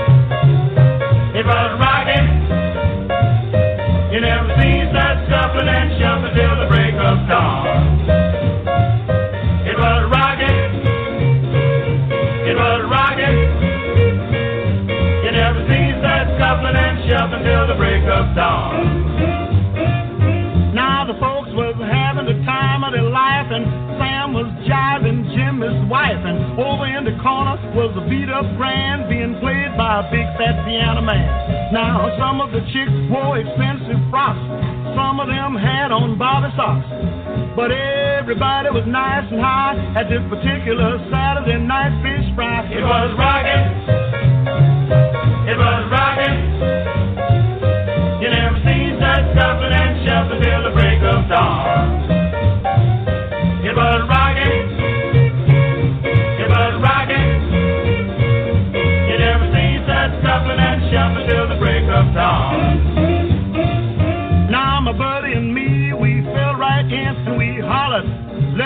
was 27.83 27.99
a 27.99 28.07
beat 28.07 28.31
up 28.31 28.47
grand 28.55 29.11
being 29.11 29.35
played 29.43 29.75
by 29.75 30.07
a 30.07 30.11
big 30.15 30.23
fat 30.39 30.55
piano 30.63 31.03
man. 31.03 31.75
Now 31.75 32.15
some 32.15 32.39
of 32.39 32.55
the 32.55 32.63
chicks 32.71 32.95
wore 33.11 33.43
expensive 33.43 33.99
frocks, 34.07 34.39
some 34.95 35.19
of 35.19 35.27
them 35.27 35.59
had 35.59 35.91
on 35.91 36.15
bobby 36.15 36.55
socks. 36.55 36.87
But 37.59 37.75
everybody 37.75 38.71
was 38.71 38.87
nice 38.87 39.27
and 39.35 39.43
high 39.43 39.75
at 39.99 40.07
this 40.07 40.23
particular 40.31 41.03
Saturday 41.11 41.59
night 41.59 41.91
fish 42.07 42.23
fry. 42.39 42.63
It 42.71 42.87
was 42.87 43.11
rocking. 43.19 43.67
It 45.51 45.59
was 45.59 45.83
rocking. 45.91 46.39
You 48.23 48.31
never 48.31 48.63
cease 48.63 48.95
that 49.03 49.27
scuffling 49.35 49.75
and 49.75 50.07
shuffling 50.07 50.39
till 50.39 50.63
the 50.71 50.73
break 50.79 51.03
of 51.03 51.27
dawn. 51.27 51.99
It 53.67 53.75
was 53.75 54.07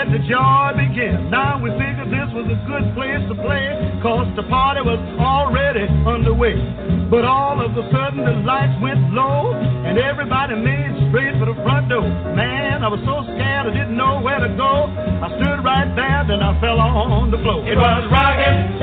let 0.07 0.21
the 0.21 0.27
joy 0.27 0.71
begin. 0.75 1.29
Now 1.29 1.61
we 1.61 1.69
figured 1.71 2.07
this 2.07 2.29
was 2.31 2.47
a 2.47 2.59
good 2.67 2.95
place 2.95 3.19
to 3.27 3.35
play, 3.35 3.75
cause 4.01 4.27
the 4.35 4.43
party 4.43 4.81
was 4.81 4.99
already 5.19 5.87
underway. 6.07 6.55
But 7.09 7.25
all 7.25 7.59
of 7.59 7.75
a 7.75 7.83
sudden 7.91 8.23
the 8.23 8.43
lights 8.47 8.79
went 8.81 9.11
low, 9.13 9.53
and 9.53 9.97
everybody 9.97 10.55
made 10.55 11.09
straight 11.09 11.35
for 11.39 11.45
the 11.45 11.55
front 11.63 11.89
door. 11.89 12.07
Man, 12.35 12.83
I 12.83 12.87
was 12.87 12.99
so 13.03 13.23
scared 13.23 13.67
I 13.67 13.71
didn't 13.71 13.97
know 13.97 14.21
where 14.21 14.39
to 14.39 14.49
go. 14.55 14.87
I 14.87 15.27
stood 15.39 15.63
right 15.63 15.89
there, 15.95 16.23
then 16.27 16.41
I 16.41 16.59
fell 16.61 16.79
on 16.79 17.31
the 17.31 17.37
floor. 17.37 17.67
It 17.67 17.75
was 17.75 18.03
rocking. 18.11 18.76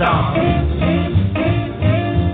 Dawn. 0.00 0.32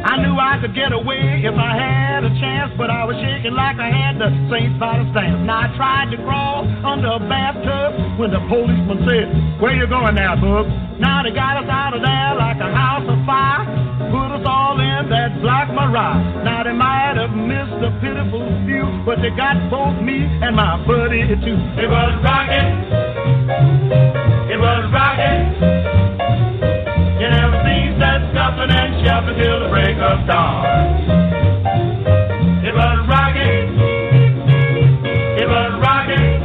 I 0.07 0.15
knew 0.23 0.39
I 0.39 0.57
could 0.63 0.73
get 0.73 0.95
away 0.95 1.43
if 1.43 1.53
I 1.59 1.75
had 1.75 2.23
a 2.23 2.31
chance, 2.39 2.73
but 2.79 2.95
I 2.95 3.03
was 3.05 3.19
shaking 3.19 3.59
like 3.59 3.77
I 3.83 3.91
had 3.91 4.23
the 4.23 4.31
St. 4.47 4.79
Vitus 4.79 5.11
stamp. 5.11 5.43
Now 5.43 5.67
I 5.67 5.69
tried 5.75 6.15
to 6.15 6.19
crawl 6.23 6.63
under 6.87 7.19
a 7.19 7.23
bathtub 7.27 8.23
when 8.23 8.31
the 8.31 8.39
policeman 8.47 9.03
said, 9.03 9.27
Where 9.61 9.75
you 9.75 9.91
going 9.91 10.15
now, 10.15 10.39
bub? 10.39 10.71
Now 11.03 11.27
they 11.27 11.35
got 11.35 11.59
us 11.59 11.69
out 11.69 11.93
of 11.93 12.07
there 12.07 12.33
like 12.39 12.63
a 12.63 12.71
house 12.71 13.05
of 13.05 13.19
fire, 13.27 13.67
put 14.15 14.31
us 14.31 14.47
all 14.47 14.79
in 14.79 15.11
that 15.11 15.43
block 15.43 15.67
my 15.75 15.91
ride. 15.91 16.47
Now 16.47 16.63
they 16.63 16.73
might 16.73 17.19
have 17.19 17.35
missed 17.35 17.83
a 17.83 17.91
pitiful 17.99 18.47
few, 18.65 18.87
but 19.05 19.19
they 19.19 19.35
got 19.35 19.59
both 19.69 19.99
me 20.01 20.23
and 20.23 20.55
my 20.55 20.79
buddy 20.87 21.27
too. 21.43 21.59
It 21.83 21.91
was 21.91 22.15
rocking. 22.23 22.71
It 24.55 24.59
was 24.63 24.87
rocking. 24.95 25.76
Shuffling 29.07 29.39
till 29.39 29.61
the 29.61 29.69
break 29.69 29.97
of 29.99 30.27
dawn. 30.27 30.67
It 32.67 32.75
was 32.75 33.07
rocking. 33.07 33.79
It 35.39 35.47
was 35.47 35.71
rocking. 35.81 36.43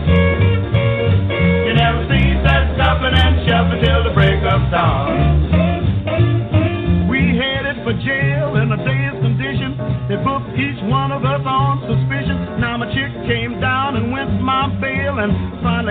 You 1.65 1.73
never 1.73 2.05
cease 2.05 2.37
that 2.45 2.77
scuffling 2.77 3.17
and 3.17 3.49
shuffling 3.49 3.83
till 3.83 4.03
the 4.03 4.13
break 4.13 4.43
of 4.45 4.69
dawn. 4.69 5.30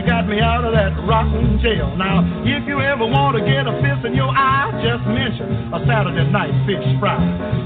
Got 0.07 0.27
me 0.29 0.41
out 0.41 0.65
of 0.65 0.73
that 0.73 0.97
rotten 1.07 1.59
jail. 1.63 1.97
Now, 1.97 2.23
if 2.45 2.67
you 2.67 2.81
ever 2.81 3.07
want 3.07 3.37
to 3.37 3.43
get 3.45 3.67
a 3.67 3.75
fist 3.81 4.07
in 4.07 4.15
your 4.15 4.31
eye, 4.31 4.71
just 4.83 5.05
mention 5.07 5.73
a 5.73 5.81
Saturday 5.87 6.27
night 6.31 6.55
fish 6.67 6.85
fry. 6.99 7.19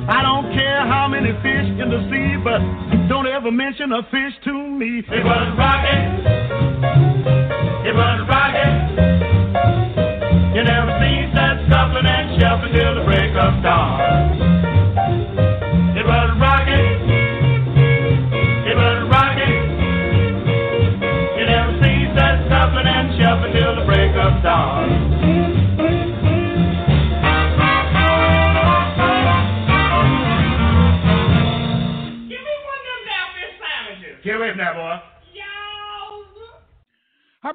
I 0.08 0.22
don't 0.22 0.52
care 0.52 0.86
how 0.86 1.08
many 1.08 1.32
fish 1.42 1.68
in 1.80 1.88
the 1.90 2.00
sea, 2.10 2.36
but 2.42 2.60
don't 3.08 3.26
ever 3.26 3.50
mention 3.50 3.92
a 3.92 4.02
fish 4.10 4.34
to 4.44 4.52
me. 4.52 5.02
It 5.06 5.24
was 5.24 5.46
rocking. 5.58 6.83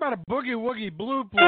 About 0.10 0.24
a 0.28 0.32
boogie 0.32 0.56
woogie 0.56 0.98
blue, 0.98 1.24
please? 1.26 1.40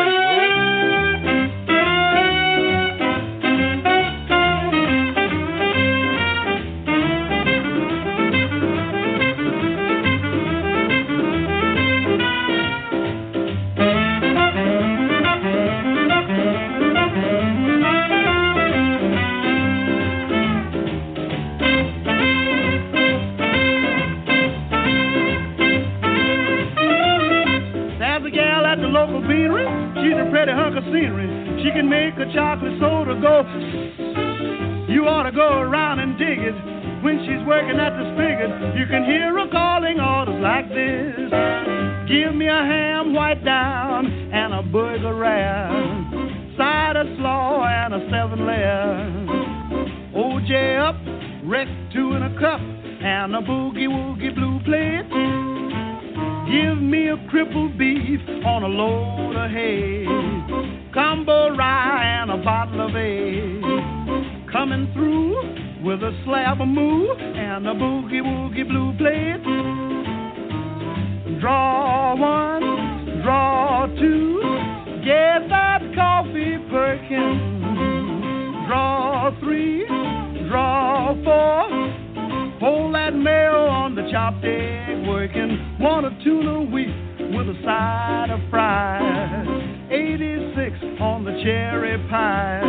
She 31.63 31.69
can 31.69 31.87
make 31.87 32.15
a 32.17 32.25
chocolate 32.33 32.79
soda 32.79 33.13
go. 33.21 33.45
You 34.89 35.05
ought 35.07 35.23
to 35.23 35.31
go 35.31 35.59
around 35.61 35.99
and 35.99 36.17
dig 36.17 36.39
it. 36.39 36.55
When 37.03 37.21
she's 37.21 37.45
working 37.45 37.79
at 37.79 37.93
the 37.97 38.05
spigot, 38.13 38.77
you 38.77 38.85
can 38.85 39.05
hear 39.05 39.37
her 39.37 39.47
calling 39.51 39.99
orders 39.99 40.41
like 40.41 40.69
this. 40.69 41.15
Give 42.09 42.33
me 42.33 42.47
a 42.47 42.61
ham 42.65 43.13
white 43.13 43.45
down 43.45 44.05
and 44.05 44.53
a 44.53 44.63
burger 44.63 45.13
rare. 45.13 45.69
Cider 46.57 47.05
slaw 47.17 47.63
and 47.65 47.93
a 47.93 48.09
seven 48.09 48.45
layer. 48.45 49.51
OJ 50.17 50.79
up, 50.81 50.95
rec 51.45 51.67
two 51.93 52.13
in 52.13 52.23
a 52.23 52.39
cup, 52.39 52.59
and 52.59 53.35
a 53.35 53.41
boogie 53.41 53.87
woogie 53.87 54.33
blue 54.33 54.59
plate. 54.65 55.09
Give 56.51 56.81
me 56.81 57.09
a 57.09 57.17
crippled 57.29 57.77
beef 57.77 58.19
on 58.45 58.63
a 58.63 58.67
load 58.67 59.35
of 59.37 59.51
hay. 59.51 60.70
Combo 61.01 61.49
rye 61.55 62.21
and 62.21 62.29
a 62.29 62.37
bottle 62.37 62.81
of 62.87 62.95
ale. 62.95 64.45
Coming 64.51 64.87
through 64.93 65.33
with 65.83 66.03
a 66.03 66.11
slab 66.23 66.61
of 66.61 66.67
moo 66.67 67.11
and 67.15 67.67
a 67.67 67.73
boogie 67.73 68.21
woogie 68.21 68.67
blue 68.67 68.93
plate. 68.99 69.41
Draw 71.41 72.15
one, 72.17 73.21
draw 73.23 73.87
two, 73.97 74.41
get 75.03 75.49
that 75.49 75.81
coffee 75.95 76.59
perking. 76.69 78.63
Draw 78.67 79.39
three, 79.39 79.87
draw 80.49 81.15
four. 81.23 82.59
Hold 82.59 82.93
that 82.93 83.15
mail 83.15 83.55
on 83.55 83.95
the 83.95 84.07
chopped 84.11 84.45
egg 84.45 85.07
working. 85.07 85.77
Want 85.79 86.05
a 86.05 86.23
tuna 86.23 86.61
week 86.61 86.93
with 87.35 87.49
a 87.49 87.59
side 87.63 88.29
of 88.29 88.39
fries. 88.51 89.47
86 89.91 90.51
on 90.55 90.60
the 91.31 91.43
cherry 91.43 91.97
pies. 92.09 92.63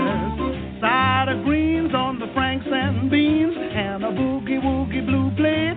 Side 0.81 1.29
of 1.29 1.45
greens 1.45 1.95
on 1.95 2.19
the 2.19 2.27
franks 2.35 2.67
and 2.69 3.11
beans. 3.11 3.55
And 3.57 4.05
a 4.05 4.09
boogie 4.09 4.61
woogie 4.61 5.05
blue 5.05 5.31
plate. 5.37 5.73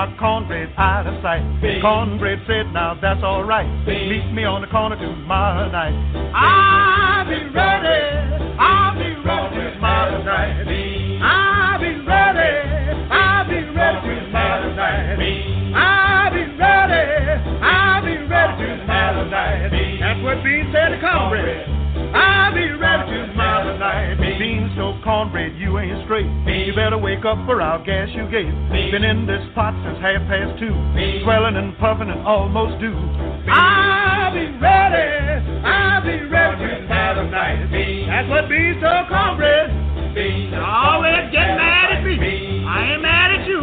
Knocked 0.00 0.18
cornbread 0.18 0.72
out 0.78 1.06
of 1.06 1.20
sight. 1.20 1.44
Cornbread 1.82 2.38
said, 2.46 2.72
now 2.72 2.98
that's 3.02 3.20
all 3.22 3.44
right. 3.44 3.68
Meet 3.86 4.32
me 4.32 4.44
on 4.44 4.62
the 4.62 4.66
corner 4.68 4.96
tomorrow 4.96 5.70
night. 5.70 5.92
I'll 6.34 7.28
be 7.28 7.44
ready. 7.54 8.09
Cornbread, 25.02 25.56
you 25.56 25.78
ain't 25.78 26.04
straight. 26.04 26.28
You 26.46 26.74
better 26.74 26.98
wake 26.98 27.24
up 27.24 27.38
or 27.48 27.60
I'll 27.60 27.84
gas 27.84 28.08
you 28.12 28.24
gate. 28.30 28.52
Been 28.92 29.04
in 29.04 29.26
this 29.26 29.42
pot 29.54 29.74
since 29.84 29.98
half 29.98 30.22
past 30.28 30.58
two. 30.58 30.74
Swelling 31.24 31.56
and 31.56 31.76
puffing 31.78 32.10
and 32.10 32.26
almost 32.26 32.80
due. 32.80 32.96
I'll 33.50 34.00
I'll 34.30 34.36
be 34.36 34.46
ready. 34.62 35.66
I'll 35.66 36.02
be 36.02 36.24
ready 36.30 36.62
to 36.62 36.86
start 36.86 37.18
a 37.18 37.28
night. 37.28 37.66
That's 38.06 38.28
what 38.30 38.48
beans 38.48 38.80
told 38.80 39.08
cornbread. 39.08 39.74
You 40.14 40.54
always 40.54 41.32
get 41.32 41.58
mad 41.58 41.98
at 41.98 42.04
me. 42.04 42.64
I 42.64 42.92
ain't 42.92 43.02
mad 43.02 43.40
at 43.40 43.48
you. 43.48 43.58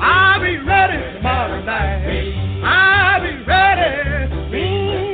I'll 0.00 0.40
be 0.40 0.56
ready 0.56 1.16
tomorrow 1.18 1.62
night. 1.64 2.64
I'll 2.64 3.20
be 3.20 3.44
ready. 3.44 5.07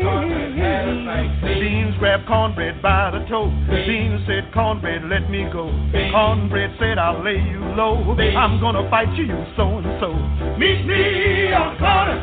Beans 1.04 1.94
grabbed 1.98 2.26
cornbread 2.26 2.80
by 2.80 3.10
the 3.12 3.20
toe. 3.28 3.52
Beans 3.68 4.24
said, 4.26 4.48
Cornbread, 4.54 5.04
let 5.04 5.28
me 5.28 5.44
go. 5.52 5.68
Cornbread 5.92 6.76
said, 6.80 6.96
I'll 6.96 7.22
lay 7.22 7.36
you 7.36 7.60
low. 7.76 8.16
I'm 8.16 8.58
gonna 8.60 8.88
fight 8.88 9.12
you, 9.12 9.28
so 9.52 9.84
and 9.84 10.00
so. 10.00 10.16
Meet 10.56 10.88
me 10.88 11.52
on 11.52 11.76
the 11.76 11.80
corner. 11.84 12.16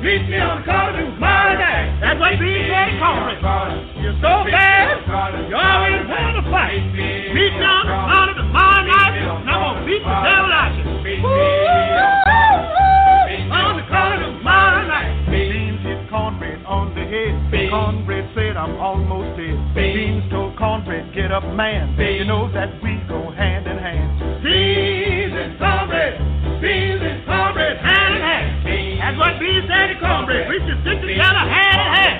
Meet 0.00 0.24
me 0.32 0.40
on 0.40 0.64
the 0.64 0.64
corner 0.64 1.04
tomorrow 1.04 1.60
night. 1.60 2.00
That's 2.00 2.16
what 2.16 2.40
Beans 2.40 2.64
said, 2.72 2.96
Cornbread. 2.96 3.44
You're 4.00 4.16
so 4.24 4.48
bad. 4.48 5.04
You 5.44 5.56
always 5.60 6.08
want 6.08 6.40
to 6.40 6.48
fight. 6.48 6.80
Meet 6.96 7.28
me 7.36 7.60
on 7.60 7.84
the 7.84 7.92
corner 7.92 8.34
tomorrow 8.40 8.88
night. 8.88 9.20
And 9.20 9.52
I'm 9.52 9.60
gonna 9.60 9.84
beat 9.84 10.00
the 10.00 10.16
devil 10.24 10.48
out 10.48 10.72
of 10.72 10.80
you. 10.80 11.20
On 11.20 12.53
the. 17.64 17.70
Cornbread 17.70 18.30
said, 18.34 18.56
I'm 18.56 18.76
almost 18.76 19.36
dead. 19.36 19.56
Beans 19.74 20.24
told 20.30 20.56
cornbread, 20.56 21.14
get 21.14 21.32
up, 21.32 21.44
man. 21.54 21.96
You 21.98 22.24
know 22.24 22.50
that 22.52 22.70
we 22.82 23.00
go 23.08 23.30
hand 23.32 23.66
in 23.66 23.78
hand. 23.78 24.42
Beans 24.44 25.32
and 25.32 25.58
cornbread. 25.58 26.14
Beans 26.60 27.00
and 27.00 27.24
cornbread 27.24 27.76
hand 27.80 28.14
in 28.16 28.22
hand. 28.22 29.00
That's 29.00 29.18
what 29.20 29.36
Beans 29.40 29.68
said 29.68 29.92
to 29.92 29.96
cornbread. 30.00 30.48
We 30.48 30.60
should 30.64 30.80
stick 30.84 31.00
together 31.00 31.44
hand 31.44 31.80
in 31.80 31.90
hand. 31.92 32.18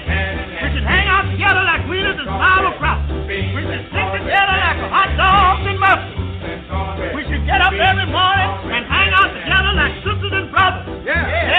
We 0.64 0.68
should 0.76 0.86
hang 0.88 1.08
out 1.08 1.28
together 1.30 1.62
like 1.64 1.82
wheaters 1.88 2.18
and 2.20 2.28
sauerkraut. 2.28 2.98
We 3.28 3.60
should 3.64 3.84
stick 3.88 4.08
together 4.20 4.56
like 4.56 4.78
hot 4.92 5.10
dogs 5.16 5.64
and 5.68 5.78
muffins. 5.80 6.12
We 7.16 7.22
should 7.24 7.44
get 7.48 7.60
up 7.64 7.72
every 7.72 8.08
morning 8.08 8.50
and 8.68 8.84
hang 8.84 9.10
out 9.12 9.32
together 9.32 9.72
like 9.76 9.94
sisters 10.04 10.32
and 10.32 10.48
brothers. 10.52 10.84
Every 11.04 11.32
Saturday 11.32 11.53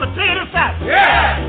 potato 0.00 0.48
salad. 0.52 0.80
Like 0.80 1.39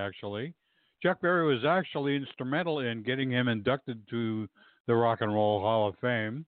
actually. 0.00 0.54
Chuck 1.02 1.20
Berry 1.20 1.46
was 1.46 1.64
actually 1.64 2.16
instrumental 2.16 2.80
in 2.80 3.02
getting 3.02 3.30
him 3.30 3.48
inducted 3.48 4.02
to 4.10 4.48
the 4.86 4.94
Rock 4.94 5.20
and 5.20 5.32
Roll 5.32 5.60
Hall 5.60 5.88
of 5.88 5.94
Fame. 6.00 6.44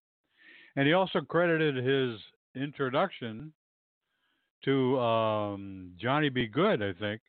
And 0.76 0.86
he 0.86 0.94
also 0.94 1.20
credited 1.20 1.76
his 1.76 2.18
introduction 2.54 3.52
to 4.64 4.98
um, 5.00 5.92
Johnny 6.00 6.28
B. 6.28 6.46
Goode, 6.46 6.82
I 6.82 6.92
think, 6.98 7.20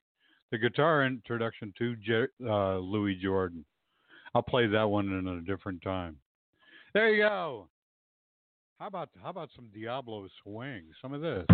the 0.51 0.57
guitar 0.57 1.05
introduction 1.05 1.73
to 1.77 2.27
uh, 2.47 2.77
Louis 2.77 3.15
Jordan. 3.21 3.65
I'll 4.35 4.41
play 4.41 4.67
that 4.67 4.83
one 4.83 5.07
in 5.07 5.27
a 5.27 5.41
different 5.41 5.81
time. 5.81 6.17
There 6.93 7.09
you 7.09 7.23
go. 7.23 7.67
How 8.79 8.87
about 8.87 9.09
how 9.21 9.29
about 9.29 9.49
some 9.55 9.69
Diablo 9.73 10.27
swing? 10.43 10.83
Some 11.01 11.13
of 11.13 11.21
this. 11.21 11.45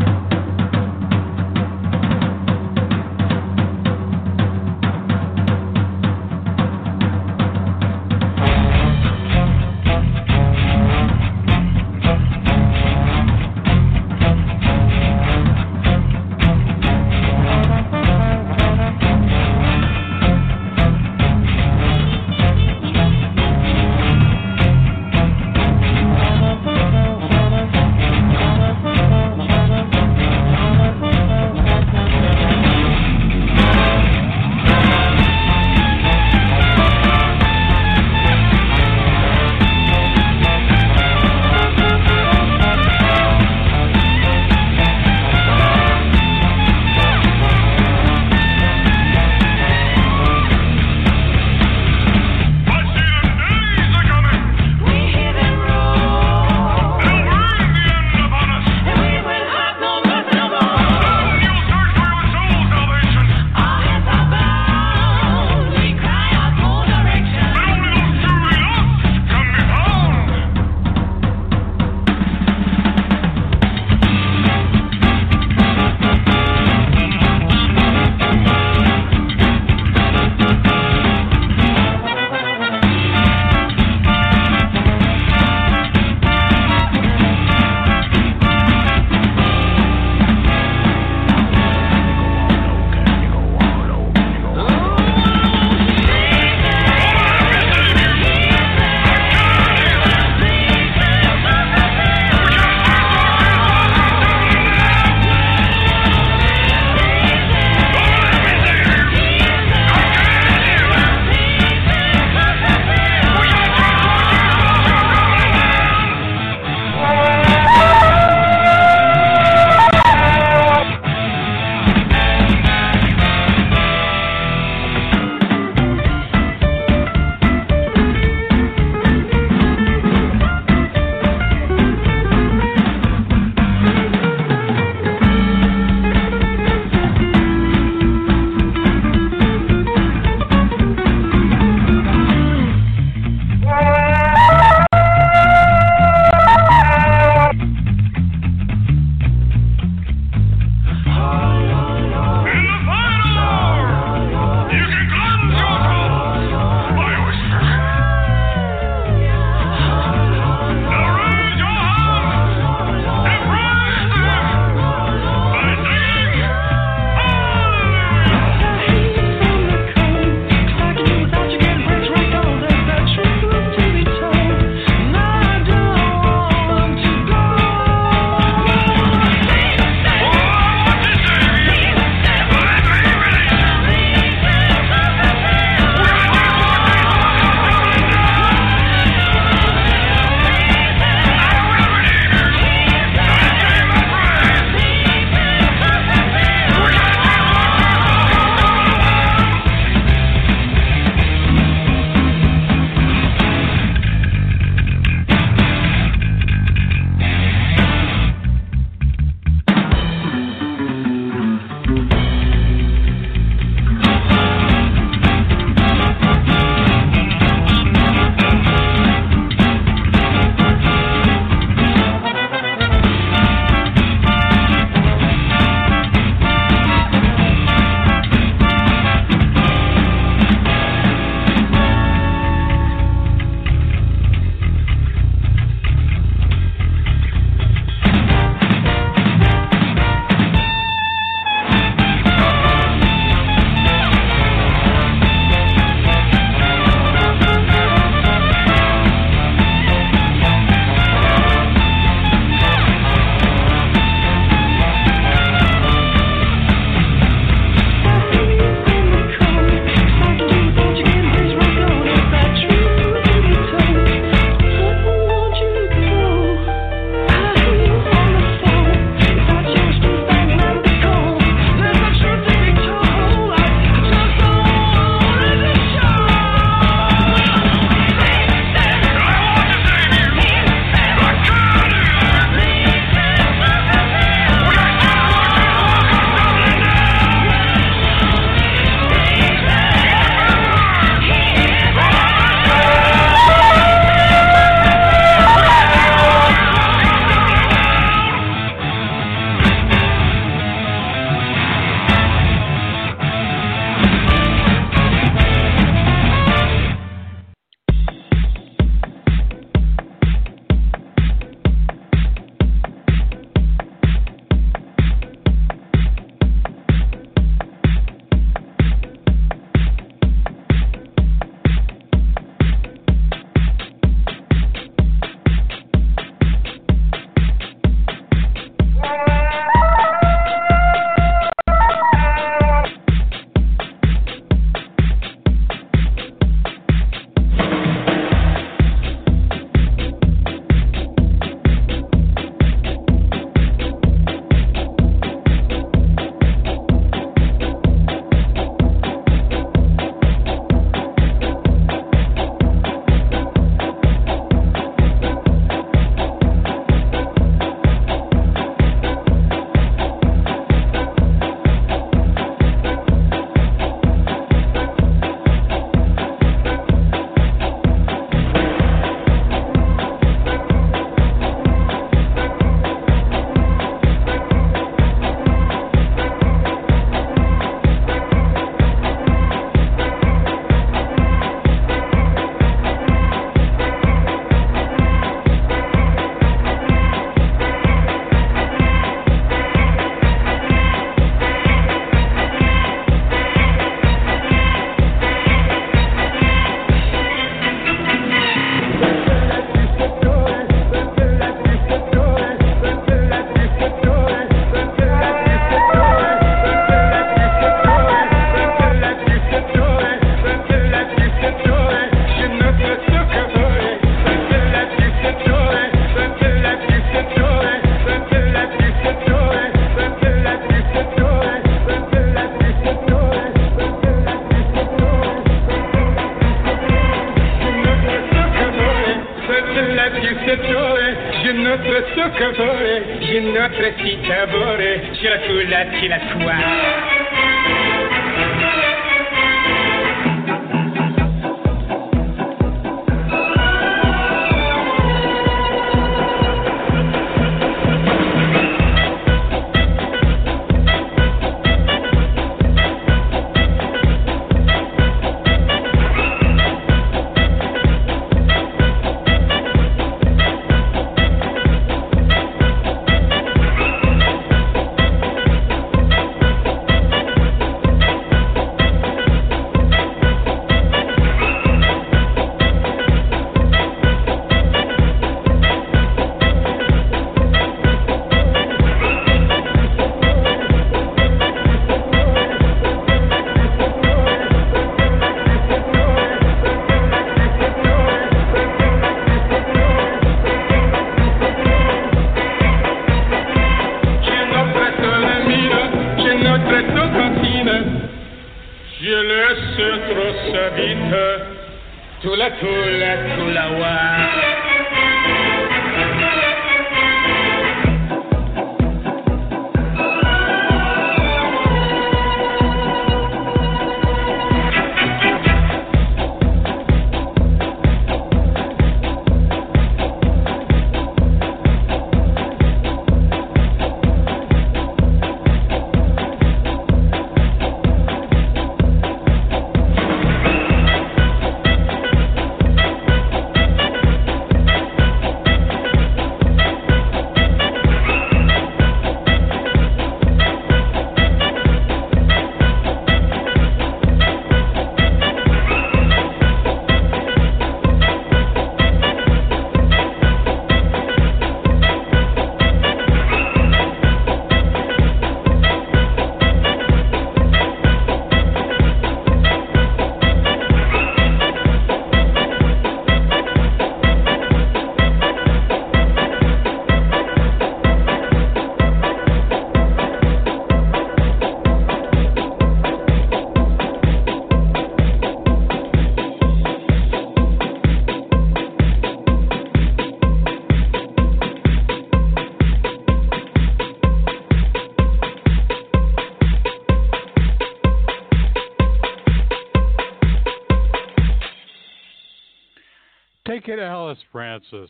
Francis, 594.31 594.89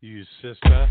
you 0.00 0.24
sister. 0.42 0.88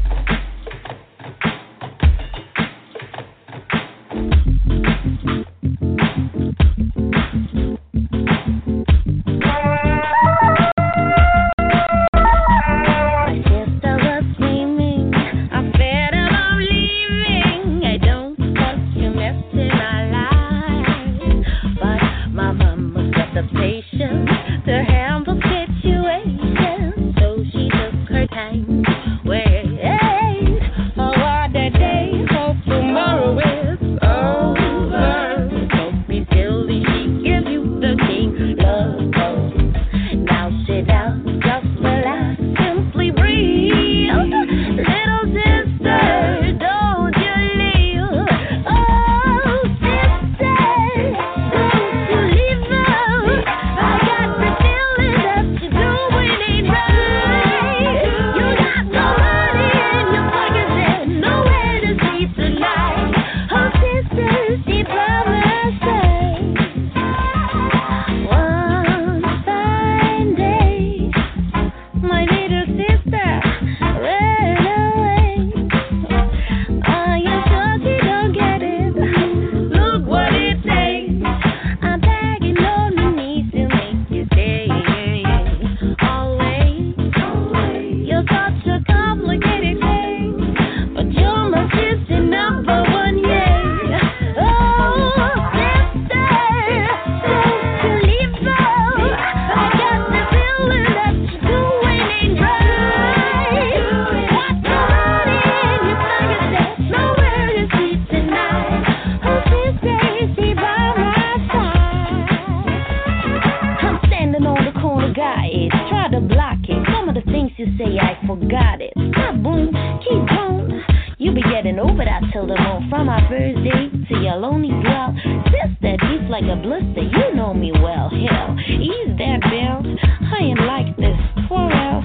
but 121.99 122.07
I 122.07 122.21
told 122.31 122.49
them 122.49 122.65
all 122.65 122.81
from 122.89 123.07
my 123.07 123.19
first 123.27 123.59
to 124.07 124.15
your 124.23 124.38
lonely 124.38 124.69
dwell. 124.69 125.13
Sister, 125.51 125.97
beats 125.99 126.31
like 126.31 126.47
a 126.47 126.55
blister, 126.55 127.03
you 127.03 127.35
know 127.35 127.53
me 127.53 127.73
well. 127.73 128.07
Hell, 128.07 128.55
ease 128.57 129.11
that 129.19 129.41
bounce. 129.43 129.99
I 130.31 130.43
ain't 130.43 130.61
like 130.63 130.95
this 130.95 131.19
for. 131.49 131.69
Huh? 131.69 131.99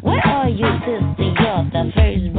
Where 0.00 0.26
are 0.26 0.48
you, 0.48 0.64
sister? 0.88 1.20
You're 1.20 1.68
the 1.68 1.92
first. 1.94 2.35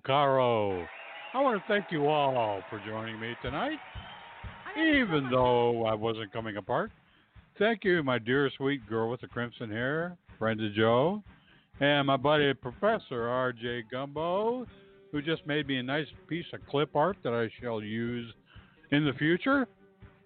Caro. 0.00 0.86
I 1.34 1.40
want 1.40 1.60
to 1.60 1.64
thank 1.68 1.86
you 1.90 2.06
all 2.06 2.62
for 2.70 2.80
joining 2.86 3.18
me 3.18 3.34
tonight, 3.42 3.78
even 4.76 5.28
though 5.30 5.84
I 5.84 5.94
wasn't 5.94 6.32
coming 6.32 6.56
apart. 6.56 6.90
Thank 7.58 7.84
you, 7.84 8.02
my 8.02 8.18
dear 8.18 8.50
sweet 8.56 8.88
girl 8.88 9.10
with 9.10 9.20
the 9.20 9.28
crimson 9.28 9.70
hair, 9.70 10.16
Brenda 10.38 10.70
Joe, 10.70 11.22
and 11.80 12.06
my 12.06 12.16
buddy 12.16 12.54
Professor 12.54 13.28
R.J. 13.28 13.84
Gumbo, 13.90 14.66
who 15.10 15.22
just 15.22 15.46
made 15.46 15.66
me 15.66 15.78
a 15.78 15.82
nice 15.82 16.06
piece 16.28 16.46
of 16.52 16.60
clip 16.68 16.94
art 16.94 17.16
that 17.24 17.34
I 17.34 17.50
shall 17.60 17.82
use 17.82 18.32
in 18.90 19.04
the 19.04 19.12
future. 19.14 19.66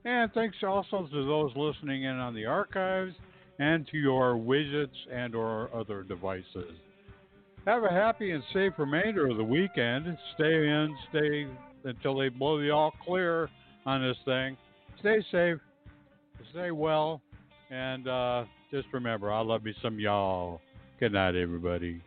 And 0.04 0.32
thanks 0.32 0.56
also 0.62 1.08
to 1.10 1.26
those 1.26 1.50
listening 1.56 2.04
in 2.04 2.16
on 2.16 2.34
the 2.34 2.46
archives 2.46 3.14
and 3.58 3.86
to 3.88 3.96
your 3.96 4.34
widgets 4.34 4.88
and 5.12 5.34
or 5.34 5.68
other 5.74 6.02
devices. 6.02 6.74
Have 7.66 7.82
a 7.82 7.90
happy 7.90 8.30
and 8.30 8.44
safe 8.54 8.74
remainder 8.78 9.28
of 9.28 9.38
the 9.38 9.44
weekend. 9.44 10.16
Stay 10.36 10.44
in, 10.44 10.96
stay 11.10 11.48
until 11.82 12.16
they 12.16 12.28
blow 12.28 12.60
the 12.60 12.70
all 12.70 12.92
clear 13.04 13.50
on 13.84 14.06
this 14.06 14.16
thing. 14.24 14.56
Stay 15.00 15.18
safe, 15.32 15.58
stay 16.52 16.70
well, 16.70 17.20
and 17.70 18.06
uh, 18.06 18.44
just 18.70 18.86
remember, 18.92 19.32
I 19.32 19.40
love 19.40 19.64
me 19.64 19.74
some 19.82 19.98
y'all. 19.98 20.60
Good 21.00 21.12
night, 21.12 21.34
everybody. 21.34 22.00